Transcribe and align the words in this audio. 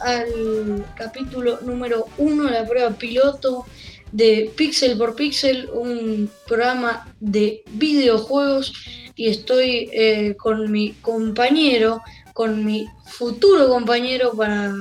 Al 0.00 0.86
capítulo 0.94 1.60
número 1.60 2.06
uno 2.16 2.44
de 2.44 2.52
la 2.52 2.66
prueba 2.66 2.90
piloto 2.92 3.66
de 4.10 4.50
Pixel 4.56 4.96
por 4.96 5.14
Pixel, 5.14 5.68
un 5.70 6.30
programa 6.46 7.12
de 7.20 7.62
videojuegos 7.72 8.72
y 9.14 9.28
estoy 9.28 9.90
eh, 9.92 10.34
con 10.38 10.72
mi 10.72 10.92
compañero, 11.02 12.00
con 12.32 12.64
mi 12.64 12.86
futuro 13.04 13.68
compañero 13.68 14.32
para 14.34 14.72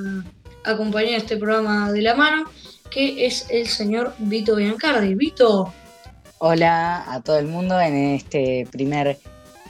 acompañar 0.63 1.15
este 1.15 1.35
programa 1.35 1.91
de 1.91 2.01
la 2.01 2.15
mano, 2.15 2.49
que 2.89 3.25
es 3.25 3.47
el 3.49 3.67
señor 3.67 4.13
Vito 4.17 4.55
Biancardi. 4.55 5.13
Vito. 5.13 5.73
Hola 6.37 7.03
a 7.11 7.21
todo 7.21 7.37
el 7.37 7.47
mundo 7.47 7.81
en 7.81 7.95
este 8.15 8.65
primer 8.71 9.19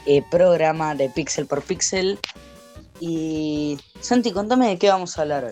eh, 0.05 0.21
programa 0.29 0.93
de 0.93 1.09
Pixel 1.09 1.47
por 1.47 1.63
Pixel. 1.63 2.19
Y 2.99 3.77
Santi, 3.99 4.31
contame 4.31 4.69
de 4.69 4.77
qué 4.77 4.89
vamos 4.89 5.17
a 5.17 5.21
hablar 5.21 5.45
hoy. 5.45 5.51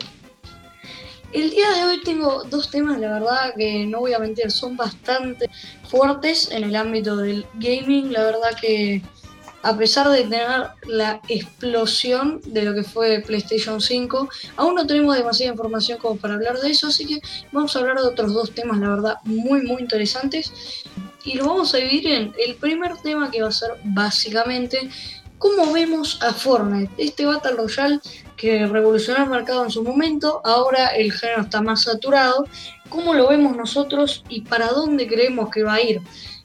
El 1.34 1.50
día 1.50 1.68
de 1.72 1.84
hoy 1.86 2.02
tengo 2.04 2.44
dos 2.44 2.70
temas, 2.70 3.00
la 3.00 3.14
verdad 3.14 3.54
que 3.58 3.88
no 3.88 4.02
voy 4.02 4.13
a 4.13 4.20
mentir, 4.20 4.52
son 4.52 4.77
bastante 4.77 5.50
fuertes 5.90 6.52
en 6.52 6.63
el 6.63 6.76
ámbito 6.76 7.18
del 7.18 7.46
gaming. 7.55 8.13
La 8.13 8.24
verdad 8.24 8.55
que 8.62 9.02
a 9.63 9.76
pesar 9.76 10.10
de 10.10 10.24
tener 10.24 10.68
la 10.85 11.22
explosión 11.30 12.41
de 12.46 12.63
lo 12.63 12.76
que 12.76 12.84
fue 12.84 13.24
PlayStation 13.26 13.82
5, 13.82 14.30
aún 14.57 14.76
no 14.76 14.85
tenemos 14.85 15.16
demasiada 15.16 15.54
información 15.54 15.98
como 15.98 16.18
para 16.18 16.35
hablar 16.35 16.60
de 16.60 16.70
eso, 16.70 16.88
así 16.88 17.07
que 17.07 17.20
vamos 17.52 17.76
a 17.76 17.80
hablar 17.80 17.98
de 17.98 18.07
otros 18.07 18.34
dos 18.34 18.54
temas, 18.54 18.78
la 18.80 18.90
verdad, 18.90 19.18
muy, 19.24 19.62
muy 19.62 19.82
interesantes. 19.82 20.52
Y 21.24 21.35
lo 21.35 21.48
vamos 21.48 21.74
a 21.74 21.78
dividir 21.78 22.12
en 22.12 22.34
el 22.38 22.55
primer 22.55 22.98
tema 22.98 23.32
que 23.32 23.41
va 23.41 23.48
a 23.48 23.52
ser 23.52 23.72
básicamente 23.85 24.90
cómo 25.44 25.74
vemos 25.74 26.18
a 26.24 26.34
Fortnite, 26.34 26.90
este 26.98 27.26
Battle 27.26 27.58
Royale 27.58 27.99
que 28.38 28.66
revolucionó 28.66 29.26
el 29.26 29.30
mercado 29.30 29.66
en 29.66 29.72
su 29.72 29.84
momento, 29.84 30.40
ahora 30.46 30.96
el 30.96 31.12
género 31.12 31.41
está 31.41 31.62
más 31.62 31.82
saturado, 31.82 32.48
cómo 32.88 33.13
lo 33.13 33.27
vemos 33.27 33.58
nosotros 33.58 34.24
y 34.30 34.44
para 34.44 34.68
dónde 34.68 35.05
creemos 35.05 35.50
que 35.50 35.63
va 35.63 35.74
a 35.74 35.82
ir. 35.82 36.00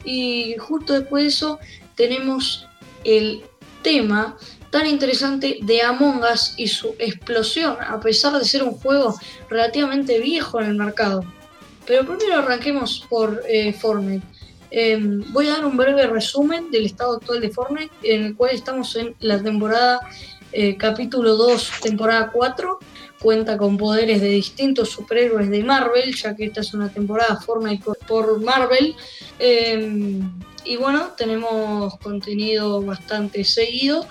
Y 0.04 0.56
justo 0.58 0.94
después 0.94 1.22
de 1.22 1.28
eso 1.28 1.60
tenemos 1.94 2.66
el 3.04 3.44
tema 3.82 4.36
tan 4.70 4.84
interesante 4.88 5.58
de 5.62 5.80
Among 5.80 6.20
Us 6.32 6.54
y 6.56 6.66
su 6.66 6.96
explosión, 6.98 7.76
a 7.80 8.00
pesar 8.00 8.36
de 8.36 8.44
ser 8.44 8.64
un 8.64 8.72
juego 8.72 9.14
relativamente 9.48 10.18
viejo 10.18 10.60
en 10.60 10.70
el 10.70 10.74
mercado. 10.74 11.24
Pero 11.86 12.04
primero 12.04 12.40
arranquemos 12.40 13.06
por 13.08 13.42
eh, 13.48 13.72
Fortnite. 13.72 14.26
Em, 14.70 15.22
voy 15.32 15.48
a 15.48 15.54
dar 15.54 15.64
un 15.64 15.76
breve 15.76 16.06
resumen 16.06 16.70
del 16.70 16.86
estado 16.86 17.16
actual 17.16 17.40
de 17.40 17.50
Fortnite, 17.50 17.92
en 18.02 18.24
el 18.24 18.36
cual 18.36 18.54
estamos 18.54 18.94
en 18.96 19.14
la 19.20 19.42
temporada 19.42 20.00
eh, 20.52 20.76
capítulo 20.76 21.36
2, 21.36 21.72
temporada 21.82 22.30
4. 22.32 22.78
Cuenta 23.20 23.56
con 23.58 23.76
poderes 23.76 24.20
de 24.20 24.28
distintos 24.28 24.90
superhéroes 24.90 25.50
de 25.50 25.64
Marvel, 25.64 26.14
ya 26.14 26.36
que 26.36 26.46
esta 26.46 26.60
es 26.60 26.72
una 26.74 26.88
temporada 26.88 27.40
Fortnite 27.40 27.84
por, 28.06 28.40
Marvel. 28.40 28.94
Em, 29.38 30.38
y 30.64 30.76
bueno, 30.76 31.12
tenemos 31.16 31.98
contenido 31.98 32.82
bastante 32.82 33.42
seguido. 33.44 34.06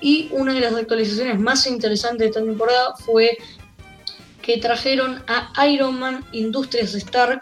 Y 0.00 0.28
una 0.32 0.54
de 0.54 0.60
las 0.60 0.74
actualizaciones 0.74 1.38
más 1.38 1.66
interesantes 1.66 2.20
de 2.20 2.26
esta 2.26 2.44
temporada 2.44 2.94
fue 2.96 3.36
que 4.40 4.58
trajeron 4.58 5.22
a 5.26 5.66
Iron 5.66 5.98
Man 5.98 6.24
Industrias 6.32 6.94
Stark 6.94 7.40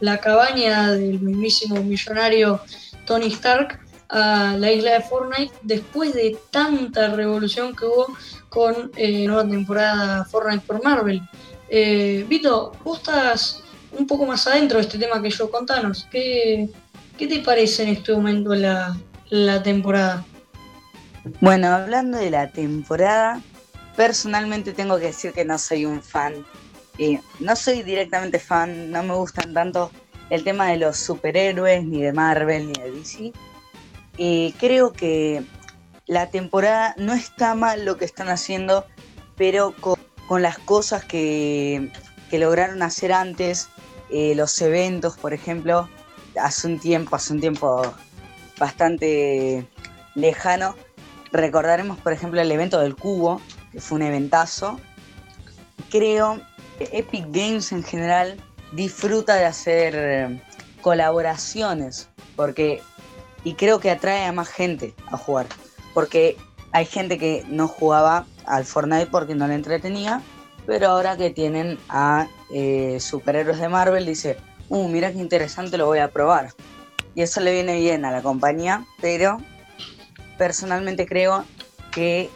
la 0.00 0.18
cabaña 0.18 0.92
del 0.92 1.20
mismísimo 1.20 1.82
millonario 1.82 2.60
Tony 3.04 3.26
Stark 3.28 3.80
a 4.08 4.56
la 4.58 4.72
isla 4.72 4.92
de 4.92 5.00
Fortnite 5.02 5.54
después 5.62 6.14
de 6.14 6.36
tanta 6.50 7.08
revolución 7.08 7.76
que 7.76 7.84
hubo 7.84 8.06
con 8.48 8.90
eh, 8.96 9.26
nueva 9.26 9.46
temporada 9.46 10.24
Fortnite 10.24 10.66
por 10.66 10.82
Marvel. 10.82 11.20
Eh, 11.68 12.24
Vito, 12.28 12.72
vos 12.84 12.98
estás 12.98 13.62
un 13.92 14.06
poco 14.06 14.26
más 14.26 14.46
adentro 14.46 14.78
de 14.78 14.84
este 14.84 14.98
tema 14.98 15.20
que 15.20 15.30
yo, 15.30 15.50
contanos, 15.50 16.06
¿qué, 16.10 16.68
qué 17.16 17.26
te 17.26 17.40
parece 17.40 17.82
en 17.82 17.90
este 17.90 18.12
momento 18.12 18.54
la, 18.54 18.96
la 19.28 19.62
temporada? 19.62 20.24
Bueno, 21.40 21.68
hablando 21.68 22.18
de 22.18 22.30
la 22.30 22.50
temporada, 22.50 23.42
personalmente 23.96 24.72
tengo 24.72 24.98
que 24.98 25.06
decir 25.06 25.32
que 25.32 25.44
no 25.44 25.58
soy 25.58 25.84
un 25.84 26.02
fan 26.02 26.46
no 27.40 27.56
soy 27.56 27.82
directamente 27.82 28.38
fan, 28.38 28.90
no 28.90 29.02
me 29.02 29.14
gustan 29.14 29.54
tanto 29.54 29.90
el 30.30 30.44
tema 30.44 30.68
de 30.68 30.78
los 30.78 30.96
superhéroes, 30.96 31.84
ni 31.84 32.02
de 32.02 32.12
Marvel, 32.12 32.68
ni 32.68 32.72
de 32.72 32.90
DC. 32.90 33.32
Y 34.16 34.52
creo 34.58 34.92
que 34.92 35.44
la 36.06 36.30
temporada 36.30 36.94
no 36.98 37.12
está 37.12 37.54
mal 37.54 37.84
lo 37.84 37.96
que 37.96 38.04
están 38.04 38.28
haciendo, 38.28 38.84
pero 39.36 39.74
con, 39.80 40.42
las 40.42 40.58
cosas 40.58 41.04
que, 41.04 41.90
lograron 42.32 42.82
hacer 42.82 43.12
antes, 43.12 43.68
eh, 44.10 44.34
los 44.34 44.60
eventos, 44.60 45.16
por 45.16 45.32
ejemplo, 45.32 45.88
hace 46.40 46.66
un 46.66 46.78
tiempo, 46.78 47.16
hace 47.16 47.32
un 47.32 47.40
tiempo 47.40 47.82
bastante 48.58 49.66
lejano, 50.14 50.74
recordaremos, 51.32 51.98
por 51.98 52.12
ejemplo, 52.12 52.40
el 52.40 52.50
evento 52.50 52.80
del 52.80 52.96
cubo, 52.96 53.40
que 53.72 53.80
fue 53.80 53.96
un 53.96 54.02
eventazo. 54.02 54.80
Creo 55.90 56.40
Epic 56.80 57.26
Games 57.30 57.72
en 57.72 57.82
general 57.82 58.36
disfruta 58.72 59.34
de 59.36 59.44
hacer 59.44 59.94
eh, 59.96 60.42
colaboraciones, 60.80 62.08
porque 62.36 62.82
y 63.44 63.54
creo 63.54 63.80
que 63.80 63.90
atrae 63.90 64.26
a 64.26 64.32
más 64.32 64.48
gente 64.48 64.94
a 65.10 65.16
jugar, 65.16 65.46
porque 65.94 66.36
hay 66.72 66.84
gente 66.84 67.18
que 67.18 67.44
no 67.48 67.68
jugaba 67.68 68.26
al 68.46 68.64
Fortnite 68.64 69.06
porque 69.06 69.34
no 69.34 69.46
le 69.46 69.54
entretenía, 69.54 70.22
pero 70.66 70.88
ahora 70.88 71.16
que 71.16 71.30
tienen 71.30 71.78
a 71.88 72.28
eh, 72.52 72.98
superhéroes 73.00 73.58
de 73.58 73.68
Marvel 73.68 74.06
dice, 74.06 74.36
uh, 74.68 74.88
mira 74.88 75.12
qué 75.12 75.18
interesante, 75.18 75.78
lo 75.78 75.86
voy 75.86 75.98
a 75.98 76.10
probar. 76.10 76.52
Y 77.14 77.22
eso 77.22 77.40
le 77.40 77.52
viene 77.52 77.78
bien 77.78 78.04
a 78.04 78.10
la 78.10 78.22
compañía, 78.22 78.84
pero 79.00 79.38
personalmente 80.36 81.06
creo 81.06 81.44
que 81.90 82.30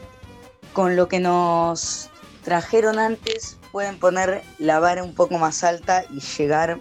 con 0.72 0.96
lo 0.96 1.08
que 1.08 1.20
nos 1.20 2.10
trajeron 2.42 2.98
antes 2.98 3.58
pueden 3.70 3.98
poner 3.98 4.42
la 4.58 4.78
vara 4.78 5.02
un 5.02 5.14
poco 5.14 5.38
más 5.38 5.64
alta 5.64 6.04
y 6.10 6.20
llegar 6.20 6.80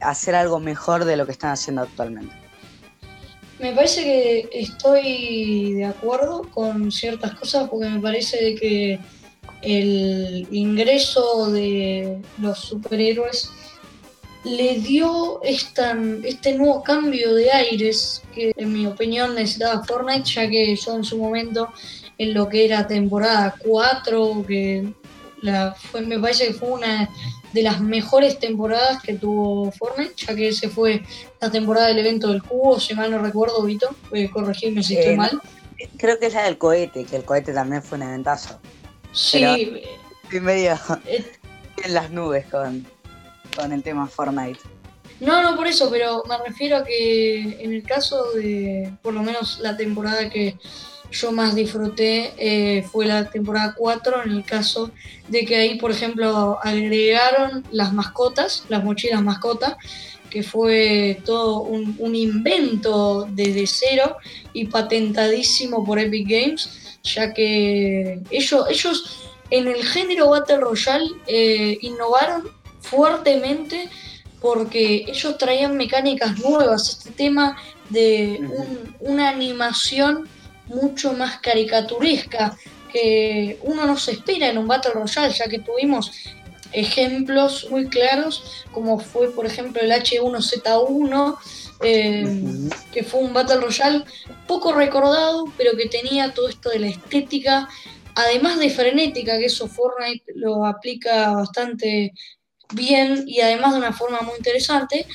a 0.00 0.10
hacer 0.10 0.34
algo 0.34 0.60
mejor 0.60 1.04
de 1.04 1.16
lo 1.16 1.26
que 1.26 1.32
están 1.32 1.50
haciendo 1.50 1.82
actualmente. 1.82 2.34
Me 3.58 3.72
parece 3.72 4.02
que 4.02 4.48
estoy 4.52 5.74
de 5.74 5.84
acuerdo 5.84 6.42
con 6.50 6.90
ciertas 6.90 7.34
cosas 7.34 7.68
porque 7.68 7.88
me 7.88 8.00
parece 8.00 8.56
que 8.56 8.98
el 9.62 10.48
ingreso 10.50 11.50
de 11.52 12.20
los 12.38 12.58
superhéroes 12.58 13.50
le 14.44 14.80
dio 14.80 15.40
este 15.44 16.54
nuevo 16.56 16.82
cambio 16.82 17.34
de 17.34 17.52
aires 17.52 18.22
que 18.34 18.52
en 18.56 18.72
mi 18.72 18.86
opinión 18.86 19.36
necesitaba 19.36 19.84
Fortnite 19.84 20.28
ya 20.28 20.48
que 20.48 20.74
yo 20.74 20.96
en 20.96 21.04
su 21.04 21.16
momento 21.16 21.72
en 22.22 22.34
lo 22.34 22.48
que 22.48 22.64
era 22.64 22.86
temporada 22.86 23.54
4 23.64 24.44
que 24.46 24.92
fue, 25.90 26.02
me 26.02 26.18
parece 26.18 26.48
que 26.48 26.54
fue 26.54 26.70
una 26.70 27.08
de 27.52 27.62
las 27.62 27.80
mejores 27.80 28.38
temporadas 28.38 29.02
que 29.02 29.14
tuvo 29.14 29.70
Fortnite, 29.72 30.14
ya 30.16 30.34
que 30.34 30.48
ese 30.48 30.68
fue 30.68 31.02
la 31.40 31.50
temporada 31.50 31.88
del 31.88 31.98
evento 31.98 32.28
del 32.28 32.42
cubo, 32.42 32.80
si 32.80 32.94
mal 32.94 33.10
no 33.10 33.18
recuerdo, 33.18 33.62
Vito, 33.62 33.94
eh, 34.12 34.30
corregirme 34.30 34.82
si 34.82 34.96
estoy 34.96 35.14
eh, 35.14 35.16
mal. 35.16 35.42
Creo 35.98 36.18
que 36.18 36.26
es 36.26 36.34
la 36.34 36.44
del 36.44 36.58
cohete, 36.58 37.04
que 37.04 37.16
el 37.16 37.24
cohete 37.24 37.52
también 37.52 37.82
fue 37.82 37.98
un 37.98 38.04
eventazo. 38.04 38.58
Sí. 39.12 39.44
estoy 40.22 40.40
medio 40.40 40.78
eh, 41.06 41.24
en 41.84 41.94
las 41.94 42.10
nubes 42.10 42.46
con, 42.46 42.86
con 43.56 43.72
el 43.72 43.82
tema 43.82 44.06
Fortnite. 44.06 44.60
No, 45.20 45.42
no 45.42 45.54
por 45.54 45.66
eso, 45.66 45.90
pero 45.90 46.24
me 46.28 46.38
refiero 46.38 46.78
a 46.78 46.84
que 46.84 47.62
en 47.62 47.72
el 47.72 47.82
caso 47.82 48.32
de, 48.32 48.92
por 49.02 49.12
lo 49.12 49.22
menos 49.22 49.60
la 49.60 49.76
temporada 49.76 50.28
que 50.30 50.56
yo 51.12 51.30
más 51.30 51.54
disfruté 51.54 52.32
eh, 52.38 52.82
fue 52.90 53.06
la 53.06 53.28
temporada 53.30 53.74
4, 53.76 54.24
en 54.24 54.32
el 54.32 54.44
caso 54.44 54.90
de 55.28 55.44
que 55.44 55.56
ahí, 55.56 55.78
por 55.78 55.90
ejemplo, 55.90 56.58
agregaron 56.62 57.64
las 57.70 57.92
mascotas, 57.92 58.64
las 58.68 58.82
mochilas 58.82 59.22
mascotas, 59.22 59.76
que 60.30 60.42
fue 60.42 61.20
todo 61.26 61.60
un, 61.60 62.14
invento 62.14 63.28
desde 63.30 63.66
cero 63.66 64.16
y 64.54 64.64
patentadísimo 64.66 65.84
por 65.84 65.98
Epic 65.98 66.26
Games, 66.26 66.98
ya 67.02 67.34
que 67.34 68.18
ellos, 68.30 68.66
ellos 68.70 69.30
en 69.50 69.68
el 69.68 69.84
género 69.84 70.30
Battle 70.30 70.60
Royale 70.60 71.10
eh, 71.26 71.76
innovaron 71.82 72.48
fuertemente 72.80 73.90
porque 74.40 75.04
ellos 75.06 75.36
traían 75.36 75.76
mecánicas 75.76 76.38
nuevas, 76.38 76.88
este 76.88 77.10
tema 77.10 77.56
de 77.90 78.40
una 79.00 79.28
animación 79.28 80.26
mucho 80.74 81.12
más 81.12 81.38
caricaturesca 81.40 82.56
que 82.92 83.58
uno 83.62 83.86
no 83.86 83.96
se 83.96 84.12
espera 84.12 84.48
en 84.48 84.58
un 84.58 84.66
Battle 84.66 84.92
Royale, 84.92 85.32
ya 85.32 85.48
que 85.48 85.60
tuvimos 85.60 86.12
ejemplos 86.72 87.68
muy 87.70 87.86
claros, 87.88 88.64
como 88.72 88.98
fue 88.98 89.30
por 89.30 89.46
ejemplo 89.46 89.82
el 89.82 89.90
H1Z1, 89.90 91.38
eh, 91.84 92.68
que 92.92 93.02
fue 93.02 93.20
un 93.20 93.32
Battle 93.32 93.60
Royale 93.60 94.04
poco 94.46 94.72
recordado, 94.72 95.44
pero 95.56 95.76
que 95.76 95.88
tenía 95.88 96.32
todo 96.32 96.48
esto 96.48 96.70
de 96.70 96.78
la 96.78 96.88
estética 96.88 97.68
además 98.14 98.58
de 98.58 98.70
frenética, 98.70 99.38
que 99.38 99.46
eso 99.46 99.68
Fortnite 99.68 100.32
lo 100.34 100.66
aplica 100.66 101.32
bastante 101.32 102.12
bien 102.74 103.24
y 103.26 103.40
además 103.40 103.72
de 103.72 103.78
una 103.78 103.92
forma 103.92 104.20
muy 104.22 104.36
interesante, 104.36 105.06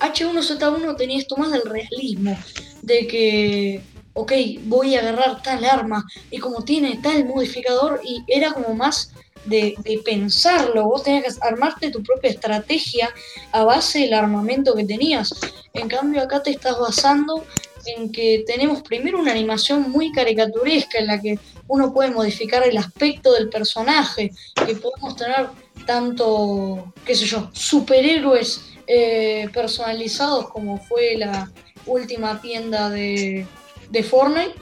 H1Z1 0.00 0.84
em, 0.84 0.96
tenía 0.96 1.18
esto 1.18 1.36
más 1.36 1.52
del 1.52 1.62
realismo, 1.62 2.36
de 2.82 3.06
que, 3.06 3.82
ok, 4.14 4.32
voy 4.64 4.96
a 4.96 5.00
agarrar 5.00 5.42
tal 5.42 5.64
arma 5.64 6.06
y 6.30 6.38
como 6.38 6.64
tiene 6.64 6.98
tal 7.02 7.24
modificador 7.24 8.00
y 8.04 8.22
era 8.28 8.52
como 8.52 8.74
más 8.74 9.12
de, 9.44 9.74
pensarlo, 10.04 10.84
vos 10.84 11.02
tenías 11.02 11.38
que 11.38 11.46
armarte 11.46 11.90
tu 11.90 12.02
propia 12.02 12.30
estrategia 12.30 13.10
a 13.52 13.64
base 13.64 14.00
del 14.00 14.14
armamento 14.14 14.74
que 14.74 14.84
tenías. 14.84 15.32
En 15.72 15.88
cambio 15.88 16.22
acá 16.22 16.42
te 16.42 16.50
estás 16.50 16.78
basando 16.78 17.44
en 17.86 18.12
que 18.12 18.44
tenemos 18.46 18.82
primero 18.82 19.18
una 19.18 19.32
animación 19.32 19.90
muy 19.90 20.12
caricaturesca 20.12 20.98
en 20.98 21.06
la 21.06 21.20
que 21.20 21.38
uno 21.66 21.92
puede 21.92 22.10
modificar 22.10 22.62
el 22.66 22.76
aspecto 22.76 23.32
del 23.32 23.48
personaje, 23.48 24.32
que 24.66 24.74
podemos 24.74 25.16
tener 25.16 25.48
tanto, 25.86 26.92
qué 27.04 27.14
sé 27.14 27.24
yo, 27.24 27.48
superhéroes 27.52 28.60
eh, 28.88 29.50
personalizados 29.52 30.48
como 30.48 30.78
fue 30.78 31.16
la 31.16 31.52
última 31.84 32.40
tienda 32.40 32.88
de, 32.88 33.46
de 33.90 34.02
Fortnite, 34.02 34.54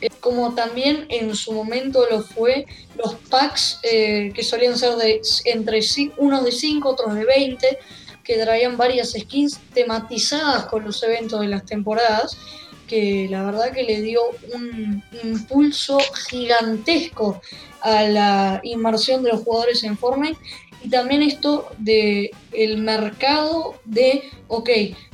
eh, 0.00 0.08
como 0.20 0.54
también 0.54 1.06
en 1.08 1.34
su 1.34 1.52
momento 1.52 2.06
lo 2.08 2.22
fue 2.22 2.66
los 2.96 3.14
packs 3.28 3.80
eh, 3.82 4.32
que 4.34 4.42
solían 4.44 4.78
ser 4.78 4.94
de 4.94 5.20
entre 5.46 5.80
unos 6.16 6.44
de 6.44 6.52
5, 6.52 6.88
otros 6.88 7.14
de 7.14 7.24
20, 7.24 7.78
que 8.22 8.38
traían 8.38 8.76
varias 8.76 9.12
skins 9.18 9.58
tematizadas 9.74 10.66
con 10.66 10.84
los 10.84 11.02
eventos 11.02 11.40
de 11.40 11.48
las 11.48 11.64
temporadas, 11.66 12.38
que 12.86 13.26
la 13.28 13.42
verdad 13.42 13.72
que 13.72 13.82
le 13.82 14.00
dio 14.00 14.20
un 14.54 15.02
impulso 15.24 15.98
gigantesco 16.28 17.40
a 17.80 18.02
la 18.02 18.60
inmersión 18.62 19.22
de 19.22 19.30
los 19.30 19.42
jugadores 19.42 19.82
en 19.82 19.98
Fortnite 19.98 20.38
y 20.82 20.90
también 20.90 21.22
esto 21.22 21.68
de 21.78 22.30
el 22.52 22.78
mercado 22.78 23.76
de, 23.84 24.30
ok, 24.48 24.70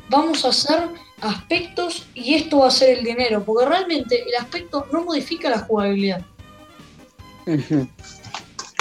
vamos 0.09 0.45
a 0.45 0.49
hacer 0.49 0.89
aspectos 1.21 2.07
y 2.15 2.35
esto 2.35 2.59
va 2.59 2.69
a 2.69 2.71
ser 2.71 2.99
el 2.99 3.05
dinero, 3.05 3.45
porque 3.45 3.67
realmente 3.67 4.23
el 4.23 4.35
aspecto 4.37 4.87
no 4.93 5.05
modifica 5.05 5.51
la 5.51 5.61
jugabilidad. 5.61 6.25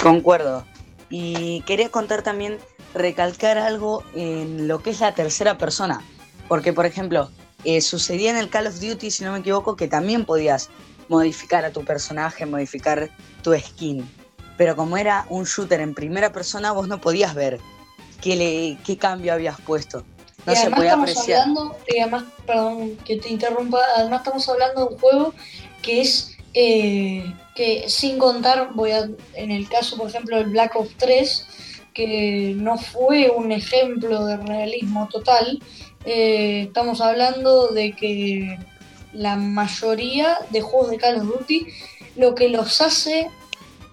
Concuerdo. 0.02 0.64
Y 1.10 1.62
quería 1.62 1.90
contar 1.90 2.22
también, 2.22 2.58
recalcar 2.94 3.58
algo 3.58 4.02
en 4.14 4.68
lo 4.68 4.82
que 4.82 4.90
es 4.90 5.00
la 5.00 5.14
tercera 5.14 5.58
persona, 5.58 6.02
porque 6.48 6.72
por 6.72 6.86
ejemplo, 6.86 7.30
eh, 7.64 7.80
sucedía 7.80 8.30
en 8.30 8.36
el 8.36 8.50
Call 8.50 8.66
of 8.66 8.80
Duty, 8.80 9.10
si 9.10 9.24
no 9.24 9.32
me 9.32 9.40
equivoco, 9.40 9.76
que 9.76 9.88
también 9.88 10.24
podías 10.24 10.70
modificar 11.08 11.64
a 11.64 11.72
tu 11.72 11.84
personaje, 11.84 12.46
modificar 12.46 13.10
tu 13.42 13.54
skin. 13.54 14.08
Pero 14.58 14.76
como 14.76 14.98
era 14.98 15.24
un 15.30 15.44
shooter 15.44 15.80
en 15.80 15.94
primera 15.94 16.32
persona, 16.32 16.72
vos 16.72 16.86
no 16.88 17.00
podías 17.00 17.34
ver 17.34 17.58
qué, 18.20 18.36
le, 18.36 18.78
qué 18.84 18.98
cambio 18.98 19.32
habías 19.32 19.58
puesto. 19.60 20.04
Y 20.46 20.50
además 20.50 20.82
estamos 20.82 21.18
Hablando, 21.18 21.76
y 21.88 22.00
además, 22.00 22.24
perdón 22.46 22.96
que 23.04 23.16
te 23.16 23.30
interrumpa, 23.30 23.78
además 23.96 24.20
estamos 24.20 24.48
hablando 24.48 24.86
de 24.86 24.94
un 24.94 25.00
juego 25.00 25.34
que 25.82 26.00
es 26.00 26.36
eh, 26.54 27.24
que 27.54 27.88
sin 27.88 28.18
contar, 28.18 28.70
voy 28.74 28.92
a, 28.92 29.08
en 29.34 29.50
el 29.50 29.68
caso 29.68 29.96
por 29.96 30.08
ejemplo 30.08 30.36
del 30.36 30.50
Black 30.50 30.74
Ops 30.76 30.96
3, 30.96 31.46
que 31.92 32.54
no 32.56 32.78
fue 32.78 33.30
un 33.30 33.52
ejemplo 33.52 34.24
de 34.24 34.36
realismo 34.38 35.08
total, 35.08 35.62
eh, 36.04 36.62
estamos 36.68 37.00
hablando 37.00 37.68
de 37.68 37.92
que 37.92 38.58
la 39.12 39.36
mayoría 39.36 40.38
de 40.50 40.60
juegos 40.60 40.90
de 40.90 40.98
Call 40.98 41.16
of 41.16 41.26
Duty 41.26 41.66
lo 42.16 42.34
que 42.34 42.48
los 42.48 42.80
hace, 42.80 43.30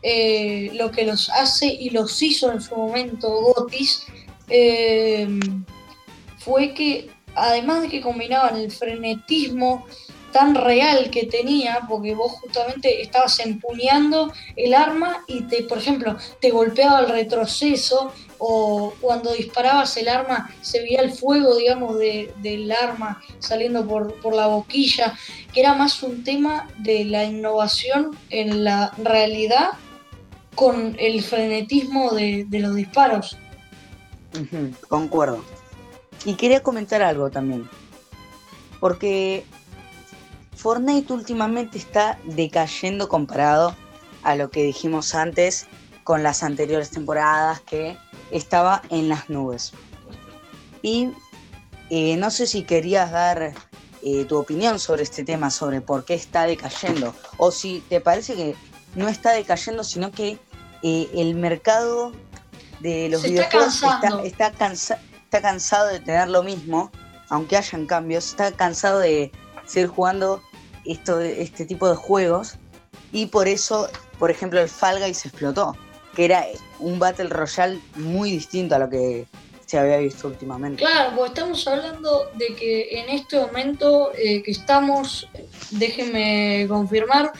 eh, 0.07 0.69
lo 0.74 0.92
que 0.92 1.04
los 1.04 1.30
hace 1.31 1.66
y 1.66 1.90
los 1.90 2.22
hizo 2.22 2.52
en 2.52 2.62
su 2.62 2.75
momento 2.75 3.28
Gotis, 3.28 4.06
fue 6.38 6.75
que 6.75 7.10
además 7.34 7.81
de 7.81 7.90
que 7.90 8.02
combinaban 8.02 8.56
el 8.56 8.72
frenetismo 8.72 9.86
tan 10.36 10.54
real 10.54 11.10
que 11.12 11.28
tenía, 11.28 11.80
porque 11.88 12.13
vos 12.13 12.34
justamente 12.34 13.02
estabas 13.02 13.40
empuñando 13.40 14.34
el 14.57 14.74
arma 14.74 15.24
y 15.28 15.44
te, 15.44 15.63
por 15.63 15.78
ejemplo, 15.78 16.18
te 16.42 16.51
golpeaba 16.51 17.00
el 17.00 17.08
retroceso 17.08 18.12
o 18.38 18.94
cuando 19.00 19.31
disparabas 19.31 19.96
el 19.96 20.10
arma 20.10 20.54
se 20.60 20.81
veía 20.81 21.00
el 21.00 21.13
fuego, 21.13 21.56
digamos, 21.56 21.98
del 21.98 22.72
arma 22.72 23.22
saliendo 23.40 23.88
por, 23.88 24.36
la 24.36 24.48
boquilla, 24.48 25.18
que 25.54 25.62
era 25.62 25.74
más 25.74 26.04
un 26.04 26.24
tema 26.25 26.68
de 26.80 27.06
la 27.06 27.24
innovación 27.24 28.12
en 28.30 28.66
la 28.66 28.92
realidad 28.98 29.69
con 30.56 30.96
el 31.00 31.22
frenetismo 31.22 32.12
de, 32.12 32.48
los 32.50 32.75
disparos. 32.75 33.38
concuerdo. 34.88 35.44
Y 36.25 36.36
quería 36.36 36.63
comentar 36.63 37.02
algo 37.02 37.30
también. 37.30 37.69
Porque 38.80 39.46
Fortnite 40.56 41.13
últimamente 41.13 41.78
está 41.78 42.18
decayendo 42.24 43.07
comparado 43.07 43.75
a 44.24 44.36
lo 44.36 44.50
que 44.50 44.63
dijimos 44.63 45.13
antes 45.13 45.68
con 46.04 46.24
las 46.24 46.44
anteriores 46.44 46.90
temporadas 46.90 47.62
que 47.62 47.98
estaba 48.31 48.81
en 48.90 49.10
las 49.10 49.30
nubes. 49.30 49.74
Y 50.81 51.10
eh, 51.90 52.18
no 52.18 52.31
sé 52.31 52.48
si 52.48 52.63
querías 52.63 53.12
dar 53.12 53.54
eh, 54.01 54.25
tu 54.25 54.38
opinión 54.38 54.80
sobre 54.80 55.04
este 55.04 55.24
tema, 55.24 55.50
sobre 55.51 55.81
por 55.81 56.06
qué 56.06 56.13
está 56.13 56.46
decayendo, 56.46 57.13
o 57.38 57.51
si 57.51 57.84
te 57.90 58.01
parece 58.01 58.36
que 58.36 58.56
no 58.96 59.08
está 59.08 59.34
decayendo, 59.34 59.84
sino 59.84 60.12
que 60.12 60.40
eh, 60.88 61.10
el 61.16 61.34
mercado 61.34 62.12
de 62.80 63.10
los 63.10 63.24
videojuegos 63.24 63.82
está, 63.82 64.22
está, 64.24 64.51
cansado 64.51 65.01
está 65.24 65.42
cansado 65.42 65.88
de 65.88 66.00
tener 66.00 66.30
lo 66.30 66.44
mismo, 66.44 66.92
aunque 67.30 67.58
hayan 67.58 67.88
cambios, 67.88 68.27
está 68.27 68.51
cansado 68.51 69.00
de 69.00 69.32
seguir 69.65 69.89
jugando 69.89 70.44
esto, 70.86 71.20
este 71.22 71.65
tipo 71.65 71.89
de 71.89 71.96
juegos 71.96 72.58
y 73.12 73.25
por 73.25 73.48
eso, 73.48 73.89
por 74.20 74.30
ejemplo, 74.30 74.62
el 74.62 74.70
Fall 74.70 75.00
Guys 75.00 75.25
explotó, 75.25 75.75
que 76.15 76.25
era 76.25 76.46
un 76.77 77.00
Battle 77.00 77.30
Royale 77.30 77.82
muy 77.96 78.30
distinto 78.30 78.75
a 78.75 78.77
lo 78.80 78.88
que 78.88 79.25
se 79.65 79.80
había 79.80 79.98
visto 79.98 80.27
últimamente. 80.27 80.84
Claro, 80.84 81.15
pues 81.15 81.32
estamos 81.32 81.68
hablando 81.68 82.30
de 82.36 82.56
que 82.56 83.00
en 83.00 83.10
este 83.10 83.39
momento 83.39 84.12
eh, 84.13 84.44
que 84.44 84.51
estamos, 84.51 85.27
déjenme 85.72 86.68
confirmar, 86.70 87.32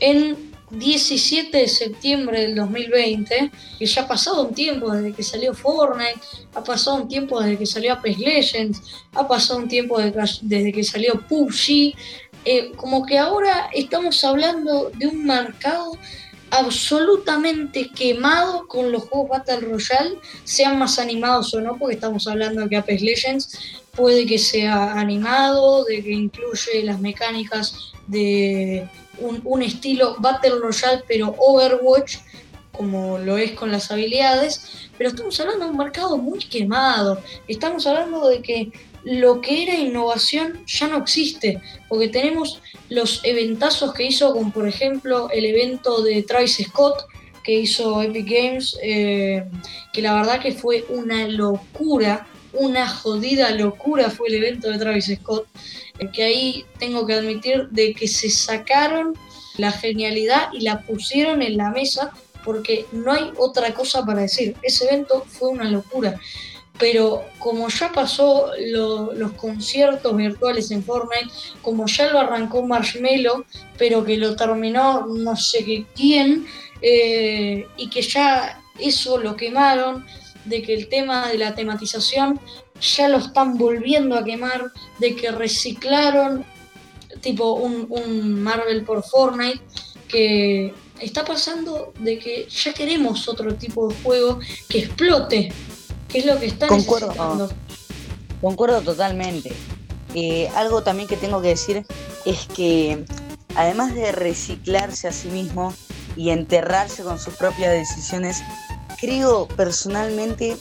en 0.00 0.53
17 0.70 1.56
de 1.56 1.68
septiembre 1.68 2.42
del 2.42 2.54
2020, 2.54 3.50
que 3.78 3.86
ya 3.86 4.02
ha 4.02 4.08
pasado 4.08 4.42
un 4.48 4.54
tiempo 4.54 4.90
desde 4.92 5.12
que 5.12 5.22
salió 5.22 5.54
Fortnite, 5.54 6.20
ha 6.54 6.64
pasado 6.64 6.96
un 6.96 7.08
tiempo 7.08 7.40
desde 7.40 7.58
que 7.58 7.66
salió 7.66 7.92
Apex 7.92 8.18
Legends, 8.18 8.82
ha 9.12 9.26
pasado 9.28 9.60
un 9.60 9.68
tiempo 9.68 9.98
desde 10.00 10.72
que 10.72 10.84
salió 10.84 11.20
PUBG, 11.28 11.94
eh, 12.46 12.72
como 12.76 13.06
que 13.06 13.18
ahora 13.18 13.70
estamos 13.72 14.22
hablando 14.24 14.90
de 14.94 15.06
un 15.06 15.24
mercado 15.24 15.98
absolutamente 16.50 17.90
quemado 17.90 18.66
con 18.68 18.92
los 18.92 19.04
juegos 19.04 19.30
Battle 19.30 19.60
Royale, 19.60 20.18
sean 20.44 20.78
más 20.78 20.98
animados 20.98 21.52
o 21.54 21.60
no, 21.60 21.76
porque 21.76 21.94
estamos 21.94 22.26
hablando 22.28 22.62
de 22.62 22.68
que 22.68 22.76
Apex 22.76 23.02
Legends 23.02 23.58
puede 23.96 24.26
que 24.26 24.38
sea 24.38 24.92
animado, 24.92 25.84
de 25.84 26.02
que 26.02 26.12
incluye 26.12 26.82
las 26.84 27.00
mecánicas 27.00 27.92
de 28.06 28.88
un, 29.18 29.62
estilo 29.62 30.16
Battle 30.18 30.58
Royale, 30.60 31.02
pero 31.06 31.34
Overwatch, 31.38 32.18
como 32.72 33.18
lo 33.18 33.38
es 33.38 33.52
con 33.52 33.70
las 33.70 33.90
habilidades, 33.90 34.88
pero 34.98 35.10
estamos 35.10 35.38
hablando 35.40 35.64
de 35.64 35.70
un 35.70 35.76
mercado 35.76 36.16
muy 36.16 36.40
quemado, 36.40 37.20
estamos 37.48 37.86
hablando 37.86 38.28
de 38.28 38.42
que 38.42 38.72
lo 39.04 39.40
que 39.40 39.64
era 39.64 39.74
innovación 39.74 40.64
ya 40.66 40.88
no 40.88 40.98
existe, 40.98 41.60
porque 41.88 42.08
tenemos 42.08 42.60
los 42.88 43.20
eventazos 43.24 43.92
que 43.94 44.04
hizo, 44.04 44.32
como 44.32 44.50
por 44.50 44.66
ejemplo 44.66 45.28
el 45.30 45.44
evento 45.44 46.02
de 46.02 46.22
Travis 46.22 46.62
Scott, 46.64 47.06
que 47.44 47.52
hizo 47.60 48.02
Epic 48.02 48.26
Games, 48.26 48.76
eh, 48.82 49.44
que 49.92 50.02
la 50.02 50.14
verdad 50.14 50.40
que 50.40 50.52
fue 50.52 50.84
una 50.88 51.28
locura, 51.28 52.26
una 52.54 52.88
jodida 52.88 53.50
locura 53.52 54.10
fue 54.10 54.28
el 54.28 54.36
evento 54.36 54.70
de 54.70 54.78
Travis 54.78 55.12
Scott, 55.20 55.46
que 56.12 56.22
ahí 56.22 56.64
tengo 56.78 57.06
que 57.06 57.14
admitir 57.14 57.68
de 57.70 57.94
que 57.94 58.08
se 58.08 58.30
sacaron 58.30 59.16
la 59.56 59.70
genialidad 59.72 60.48
y 60.52 60.60
la 60.60 60.82
pusieron 60.82 61.42
en 61.42 61.56
la 61.56 61.70
mesa 61.70 62.12
porque 62.44 62.86
no 62.92 63.12
hay 63.12 63.30
otra 63.38 63.72
cosa 63.72 64.04
para 64.04 64.22
decir. 64.22 64.56
Ese 64.62 64.86
evento 64.86 65.24
fue 65.26 65.48
una 65.48 65.64
locura. 65.64 66.20
Pero 66.78 67.24
como 67.38 67.68
ya 67.68 67.92
pasó 67.92 68.50
los 68.58 69.32
conciertos 69.32 70.16
virtuales 70.16 70.72
en 70.72 70.82
Fortnite, 70.82 71.32
como 71.62 71.86
ya 71.86 72.10
lo 72.10 72.18
arrancó 72.18 72.66
Marshmello, 72.66 73.44
pero 73.78 74.04
que 74.04 74.16
lo 74.16 74.34
terminó 74.34 75.06
no 75.06 75.36
sé 75.36 75.86
quién, 75.94 76.46
eh, 76.82 77.66
y 77.76 77.88
que 77.88 78.02
ya 78.02 78.60
eso 78.78 79.18
lo 79.18 79.36
quemaron, 79.36 80.04
de 80.44 80.62
que 80.62 80.74
el 80.74 80.88
tema 80.88 81.28
de 81.28 81.38
la 81.38 81.54
tematización 81.54 82.40
ya 82.80 83.08
lo 83.08 83.18
están 83.18 83.56
volviendo 83.56 84.16
a 84.16 84.24
quemar, 84.24 84.70
de 84.98 85.16
que 85.16 85.30
reciclaron 85.30 86.44
tipo 87.20 87.54
un, 87.54 88.42
Marvel 88.42 88.84
por 88.84 89.02
Fortnite, 89.02 89.60
que 90.08 90.74
está 91.00 91.24
pasando 91.24 91.92
de 91.98 92.18
que 92.18 92.46
ya 92.48 92.72
queremos 92.72 93.28
otro 93.28 93.54
tipo 93.54 93.88
de 93.88 93.94
juego 94.02 94.38
que 94.68 94.80
explote, 94.80 95.52
que 96.08 96.18
es 96.18 96.26
lo 96.26 96.38
que 96.38 96.46
está 96.46 96.66
Concuerdo, 96.66 97.08
necesitando. 97.08 97.50
Concuerdo 98.40 98.80
totalmente. 98.82 99.52
Eh, 100.14 100.48
algo 100.54 100.82
también 100.82 101.08
que 101.08 101.16
tengo 101.16 101.42
que 101.42 101.48
decir 101.48 101.84
es 102.24 102.46
que 102.54 103.04
además 103.56 103.94
de 103.94 104.12
reciclarse 104.12 105.08
a 105.08 105.12
sí 105.12 105.28
mismo 105.28 105.74
y 106.16 106.30
enterrarse 106.30 107.02
con 107.02 107.18
sus 107.18 107.34
propias 107.34 107.72
decisiones, 107.72 108.42
creo 109.04 109.46
personalmente 109.48 110.56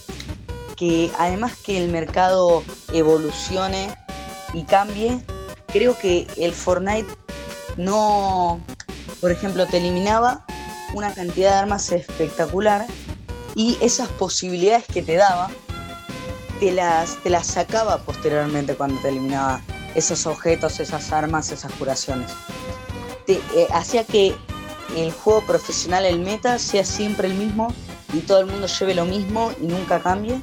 que 0.76 1.10
además 1.18 1.54
que 1.56 1.82
el 1.82 1.90
mercado 1.90 2.62
evolucione 2.92 3.96
y 4.54 4.64
cambie, 4.64 5.24
creo 5.68 5.98
que 5.98 6.28
el 6.36 6.54
Fortnite 6.54 7.08
no, 7.78 8.60
por 9.22 9.32
ejemplo, 9.32 9.66
te 9.66 9.78
eliminaba 9.78 10.46
una 10.94 11.14
cantidad 11.14 11.52
de 11.52 11.58
armas 11.58 11.90
espectacular 11.94 12.86
y 13.56 13.78
esas 13.82 14.10
posibilidades 14.10 14.86
que 14.88 15.02
te 15.02 15.16
daba, 15.16 15.50
te 16.60 16.74
las, 16.74 17.16
te 17.24 17.30
las 17.30 17.48
sacaba 17.48 18.00
posteriormente 18.00 18.76
cuando 18.76 19.00
te 19.02 19.08
eliminaba 19.08 19.62
esos 19.96 20.26
objetos, 20.26 20.82
esas 20.82 21.14
armas, 21.14 21.50
esas 21.52 21.72
curaciones. 21.74 22.32
Te, 23.26 23.36
eh, 23.56 23.68
hacía 23.72 24.04
que 24.04 24.36
el 24.98 25.14
juego 25.14 25.46
profesional, 25.46 26.06
el 26.06 26.20
meta, 26.20 26.60
sea 26.60 26.84
siempre 26.84 27.30
el 27.30 27.36
mismo 27.36 27.74
y 28.14 28.20
todo 28.20 28.40
el 28.40 28.46
mundo 28.46 28.68
lleve 28.68 28.96
lo 28.96 29.06
mismo 29.06 29.52
y 29.62 29.66
nunca 29.66 30.00
cambie. 30.00 30.40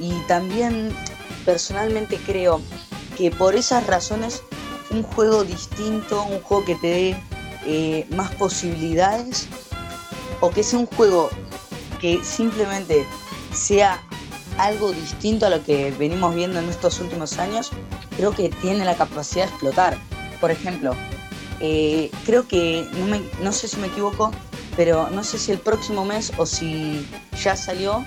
Y 0.00 0.12
también 0.26 0.94
personalmente 1.44 2.18
creo 2.24 2.60
que 3.16 3.30
por 3.30 3.54
esas 3.54 3.86
razones 3.86 4.42
un 4.90 5.02
juego 5.02 5.44
distinto, 5.44 6.22
un 6.24 6.40
juego 6.40 6.64
que 6.64 6.74
te 6.76 6.86
dé 6.86 7.16
eh, 7.66 8.06
más 8.14 8.34
posibilidades 8.34 9.48
o 10.40 10.50
que 10.50 10.62
sea 10.62 10.78
un 10.78 10.86
juego 10.86 11.30
que 12.00 12.22
simplemente 12.22 13.06
sea 13.52 14.02
algo 14.58 14.92
distinto 14.92 15.46
a 15.46 15.50
lo 15.50 15.64
que 15.64 15.90
venimos 15.92 16.34
viendo 16.34 16.58
en 16.58 16.68
estos 16.68 17.00
últimos 17.00 17.38
años, 17.38 17.70
creo 18.16 18.32
que 18.32 18.50
tiene 18.50 18.84
la 18.84 18.94
capacidad 18.94 19.46
de 19.46 19.50
explotar. 19.50 19.98
Por 20.40 20.50
ejemplo, 20.50 20.94
eh, 21.60 22.10
creo 22.24 22.46
que, 22.46 22.86
no, 23.42 23.52
sé 23.52 23.68
si 23.68 23.78
me 23.78 23.86
equivoco, 23.86 24.30
pero 24.76 25.08
no 25.10 25.24
sé 25.24 25.38
si 25.38 25.52
el 25.52 25.58
próximo 25.58 26.04
mes 26.04 26.32
o 26.36 26.46
si 26.46 27.06
ya 27.42 27.56
salió 27.56 28.04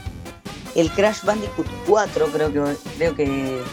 el 0.75 0.91
Crash 0.91 1.23
Bandicoot 1.23 1.67
4, 1.87 2.27
creo 2.27 2.53
que, 2.53 2.75
creo 2.97 3.15
que, 3.15 3.63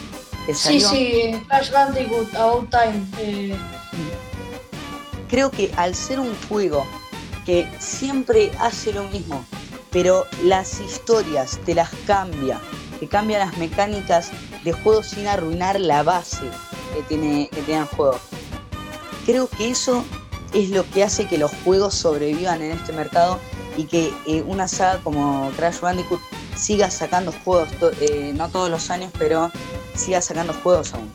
salió. 0.54 0.88
Sí, 0.88 0.96
sí, 0.96 1.42
Crash 1.48 1.70
Bandicoot 1.70 2.34
About 2.34 2.70
Time. 2.70 3.06
Eh. 3.18 3.56
Creo 5.28 5.50
que 5.50 5.70
al 5.76 5.94
ser 5.94 6.20
un 6.20 6.34
juego 6.48 6.86
que 7.44 7.68
siempre 7.78 8.50
hace 8.58 8.92
lo 8.92 9.04
mismo, 9.04 9.44
pero 9.90 10.24
las 10.44 10.80
historias 10.80 11.58
te 11.66 11.74
las 11.74 11.90
cambia, 12.06 12.60
te 13.00 13.06
cambia 13.06 13.38
las 13.38 13.56
mecánicas 13.58 14.30
de 14.64 14.72
juego 14.72 15.02
sin 15.02 15.26
arruinar 15.26 15.78
la 15.78 16.02
base 16.02 16.48
que 16.94 17.02
tiene, 17.02 17.48
que 17.52 17.60
tiene 17.62 17.82
el 17.82 17.88
juego. 17.88 18.18
Creo 19.26 19.48
que 19.48 19.70
eso 19.70 20.04
es 20.54 20.70
lo 20.70 20.88
que 20.90 21.02
hace 21.02 21.26
que 21.26 21.38
los 21.38 21.50
juegos 21.64 21.94
sobrevivan 21.94 22.62
en 22.62 22.73
este 22.73 22.92
mercado 22.92 23.40
y 23.76 23.84
que 23.84 24.12
eh, 24.26 24.42
una 24.46 24.68
saga 24.68 25.00
como 25.02 25.50
Crash 25.56 25.80
Bandicoot 25.80 26.20
siga 26.56 26.90
sacando 26.90 27.32
juegos, 27.44 27.68
eh, 28.00 28.32
no 28.34 28.49
todos 28.49 28.70
los 28.70 28.90
años, 28.90 29.11
pero 29.18 29.50
siga 29.94 30.23
sacando 30.23 30.52
juegos 30.52 30.94
aún. 30.94 31.11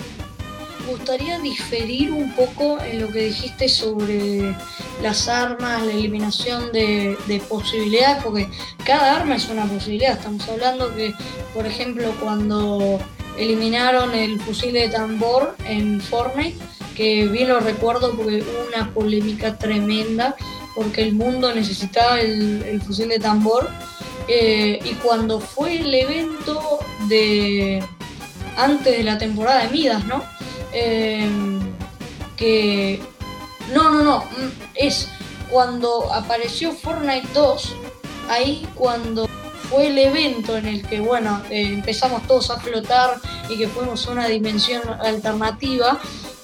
Me 0.86 0.96
gustaría 0.96 1.40
diferir 1.40 2.12
un 2.12 2.34
poco 2.36 2.82
en 2.82 3.02
lo 3.02 3.10
que 3.10 3.26
dijiste 3.26 3.70
sobre 3.70 4.56
las 5.02 5.28
armas, 5.28 5.84
la 5.84 5.92
eliminación 5.94 6.72
de, 6.72 7.16
de, 7.28 7.40
posibilidades, 7.42 8.24
porque 8.24 8.50
cada 8.84 9.18
arma 9.18 9.36
es 9.36 9.48
una 9.50 9.66
posibilidad. 9.66 10.14
Estamos 10.14 10.48
hablando 10.50 10.94
que, 10.96 11.14
por 11.54 11.66
ejemplo, 11.66 12.12
cuando 12.20 13.00
eliminaron 13.38 14.14
el 14.16 14.42
fusil 14.42 14.74
de 14.74 14.90
tambor 14.90 15.56
en 15.66 16.02
Fortnite, 16.02 16.58
que 17.00 17.28
bien 17.30 17.48
lo 17.48 17.62
recuerdo 17.62 18.14
porque 18.14 18.44
hubo 18.44 18.68
una 18.68 18.94
polémica 18.94 19.58
tremenda, 19.58 20.36
porque 20.76 21.02
el 21.02 21.14
mundo 21.14 21.56
necesitaba 21.56 22.20
el, 22.20 22.82
fusil 22.86 23.08
de 23.08 23.20
tambor. 23.20 23.70
Eh, 24.28 24.80
y 24.84 24.96
cuando 24.96 25.40
fue 25.40 25.78
el 25.78 25.96
evento 25.96 26.80
de 27.08 27.82
antes 28.58 28.98
de 28.98 29.04
la 29.04 29.18
temporada 29.18 29.64
de 29.64 29.70
Midas, 29.70 30.04
¿no? 30.04 30.22
Em, 30.74 31.62
que 32.36 33.02
no, 33.74 33.92
no, 33.92 34.04
no, 34.04 34.18
mm, 34.20 34.50
es 34.76 35.08
cuando 35.50 36.12
apareció 36.14 36.74
Fortnite 36.74 37.30
2, 37.34 37.76
ahí 38.30 38.68
cuando 38.76 39.26
fue 39.70 39.88
el 39.88 39.98
evento 39.98 40.58
en 40.58 40.66
el 40.66 40.86
que, 40.86 41.00
bueno, 41.00 41.42
eh, 41.50 41.62
empezamos 41.62 42.28
todos 42.28 42.50
a 42.50 42.60
flotar 42.60 43.22
y 43.48 43.58
que 43.58 43.70
fuimos 43.70 44.06
a 44.06 44.12
una 44.12 44.28
dimensión 44.28 44.82
alternativa, 45.02 45.98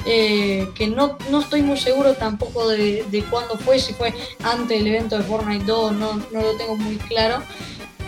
eh, 0.06 0.70
que 0.76 0.88
no, 0.88 1.18
no, 1.32 1.40
estoy 1.40 1.62
muy 1.62 1.78
seguro 1.78 2.14
tampoco 2.14 2.68
de, 2.68 3.06
de, 3.10 3.24
cuándo 3.24 3.58
fue, 3.58 3.80
si 3.80 3.94
fue 3.94 4.14
antes 4.44 4.78
del 4.78 4.88
evento 4.88 5.18
de 5.18 5.24
Fortnite 5.24 5.66
2, 5.66 5.94
no, 5.94 6.16
no 6.32 6.42
lo 6.42 6.56
tengo 6.58 6.76
muy 6.76 6.98
claro. 6.98 7.42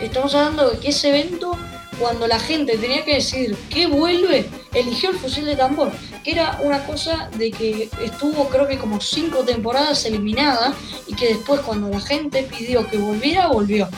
Estamos 0.01 0.35
hablando 0.35 0.69
de 0.69 0.77
que 0.77 0.89
ese 0.89 1.09
evento, 1.09 1.57
cuando 1.99 2.27
la 2.27 2.39
gente 2.39 2.77
tenía 2.77 3.03
que 3.03 3.15
decir 3.15 3.55
que 3.69 3.87
vuelve, 3.87 4.47
eligió 4.73 5.09
el 5.09 5.17
fusil 5.17 5.45
de 5.45 5.55
tambor, 5.55 5.91
que 6.23 6.31
era 6.31 6.59
una 6.63 6.85
cosa 6.85 7.29
de 7.35 7.49
que 7.49 7.89
estuvo 8.03 8.47
creo 8.49 8.67
que 8.67 8.77
como 8.77 9.01
cinco 9.01 9.39
temporadas 9.39 10.05
eliminada 10.05 10.75
y 11.07 11.15
que 11.15 11.29
después 11.29 11.61
cuando 11.61 11.89
la 11.89 11.99
gente 11.99 12.43
pidió 12.43 12.87
que 12.87 12.99
volviera, 12.99 13.47
volvió. 13.47 13.89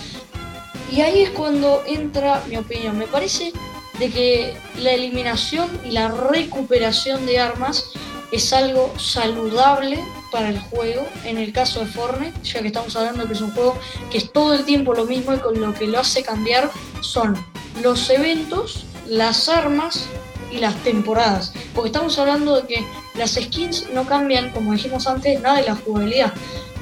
Y 0.91 1.01
ahí 1.01 1.21
es 1.21 1.29
cuando 1.31 1.83
entra 1.85 2.43
mi 2.47 2.57
opinión. 2.57 2.97
Me 2.97 3.05
parece 3.07 3.51
de 3.99 4.09
que 4.09 4.53
la 4.77 4.91
eliminación 4.91 5.69
y 5.85 5.91
la 5.91 6.07
recuperación 6.07 7.25
de 7.25 7.39
armas 7.39 7.91
es 8.31 8.53
algo 8.53 8.93
saludable 8.97 9.99
para 10.31 10.49
el 10.49 10.59
juego, 10.59 11.05
en 11.25 11.37
el 11.37 11.51
caso 11.51 11.79
de 11.79 11.87
Fortnite, 11.87 12.39
ya 12.43 12.61
que 12.61 12.67
estamos 12.67 12.95
hablando 12.95 13.27
que 13.27 13.33
es 13.33 13.41
un 13.41 13.51
juego 13.51 13.77
que 14.11 14.19
es 14.19 14.31
todo 14.31 14.53
el 14.53 14.65
tiempo 14.65 14.93
lo 14.93 15.05
mismo 15.05 15.33
y 15.33 15.39
con 15.39 15.59
lo 15.59 15.73
que 15.73 15.87
lo 15.87 15.99
hace 15.99 16.23
cambiar 16.23 16.69
son 17.01 17.35
los 17.81 18.09
eventos, 18.09 18.85
las 19.07 19.49
armas 19.49 20.07
y 20.51 20.57
las 20.57 20.75
temporadas. 20.83 21.53
Porque 21.73 21.89
estamos 21.89 22.17
hablando 22.19 22.61
de 22.61 22.67
que 22.67 22.85
las 23.15 23.31
skins 23.31 23.87
no 23.93 24.05
cambian, 24.05 24.51
como 24.51 24.73
dijimos 24.73 25.07
antes, 25.07 25.41
nada 25.41 25.57
de 25.57 25.65
la 25.65 25.75
jugabilidad, 25.75 26.33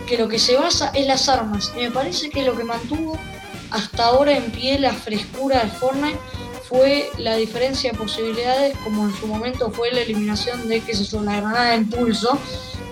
que 0.05 0.17
lo 0.17 0.27
que 0.27 0.39
se 0.39 0.55
basa 0.55 0.91
es 0.93 1.07
las 1.07 1.29
armas. 1.29 1.71
Y 1.75 1.79
me 1.79 1.91
parece 1.91 2.29
que 2.29 2.43
lo 2.43 2.57
que 2.57 2.63
mantuvo 2.63 3.17
hasta 3.71 4.05
ahora 4.05 4.35
en 4.35 4.51
pie 4.51 4.79
la 4.79 4.93
frescura 4.93 5.63
de 5.63 5.69
Fortnite 5.71 6.19
fue 6.69 7.09
la 7.17 7.35
diferencia 7.35 7.91
de 7.91 7.97
posibilidades, 7.97 8.77
como 8.83 9.05
en 9.07 9.15
su 9.15 9.27
momento 9.27 9.71
fue 9.71 9.91
la 9.91 10.01
eliminación 10.01 10.67
de, 10.67 10.81
qué 10.81 10.93
sé 10.93 11.05
yo, 11.05 11.21
la 11.21 11.37
granada 11.37 11.71
de 11.71 11.77
impulso, 11.77 12.37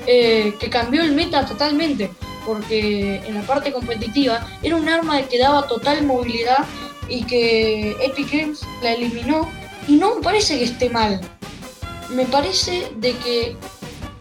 eh, 0.08 0.56
que 0.60 0.70
cambió 0.70 1.02
el 1.02 1.14
meta 1.14 1.46
totalmente, 1.46 2.12
porque 2.46 3.18
en 3.26 3.36
la 3.36 3.42
parte 3.42 3.72
competitiva 3.72 4.48
era 4.62 4.76
un 4.76 4.88
arma 4.88 5.22
que 5.24 5.40
daba 5.40 5.68
total 5.68 6.06
movilidad 6.06 6.66
y 7.10 7.24
que 7.24 7.96
Epic 8.02 8.32
Games 8.32 8.62
la 8.82 8.94
eliminó 8.94 9.50
y 9.88 9.96
no 9.96 10.16
me 10.16 10.22
parece 10.22 10.58
que 10.58 10.66
esté 10.66 10.90
mal. 10.90 11.20
Me 12.10 12.26
parece 12.26 12.92
de 12.98 13.14
que 13.18 13.56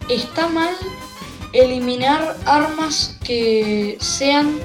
está 0.09 0.49
mal 0.49 0.75
eliminar 1.53 2.37
armas 2.45 3.17
que 3.23 3.97
sean 4.01 4.59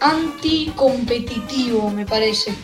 anticompetitivo, 0.00 1.90
me 1.90 2.06
parece. 2.06 2.54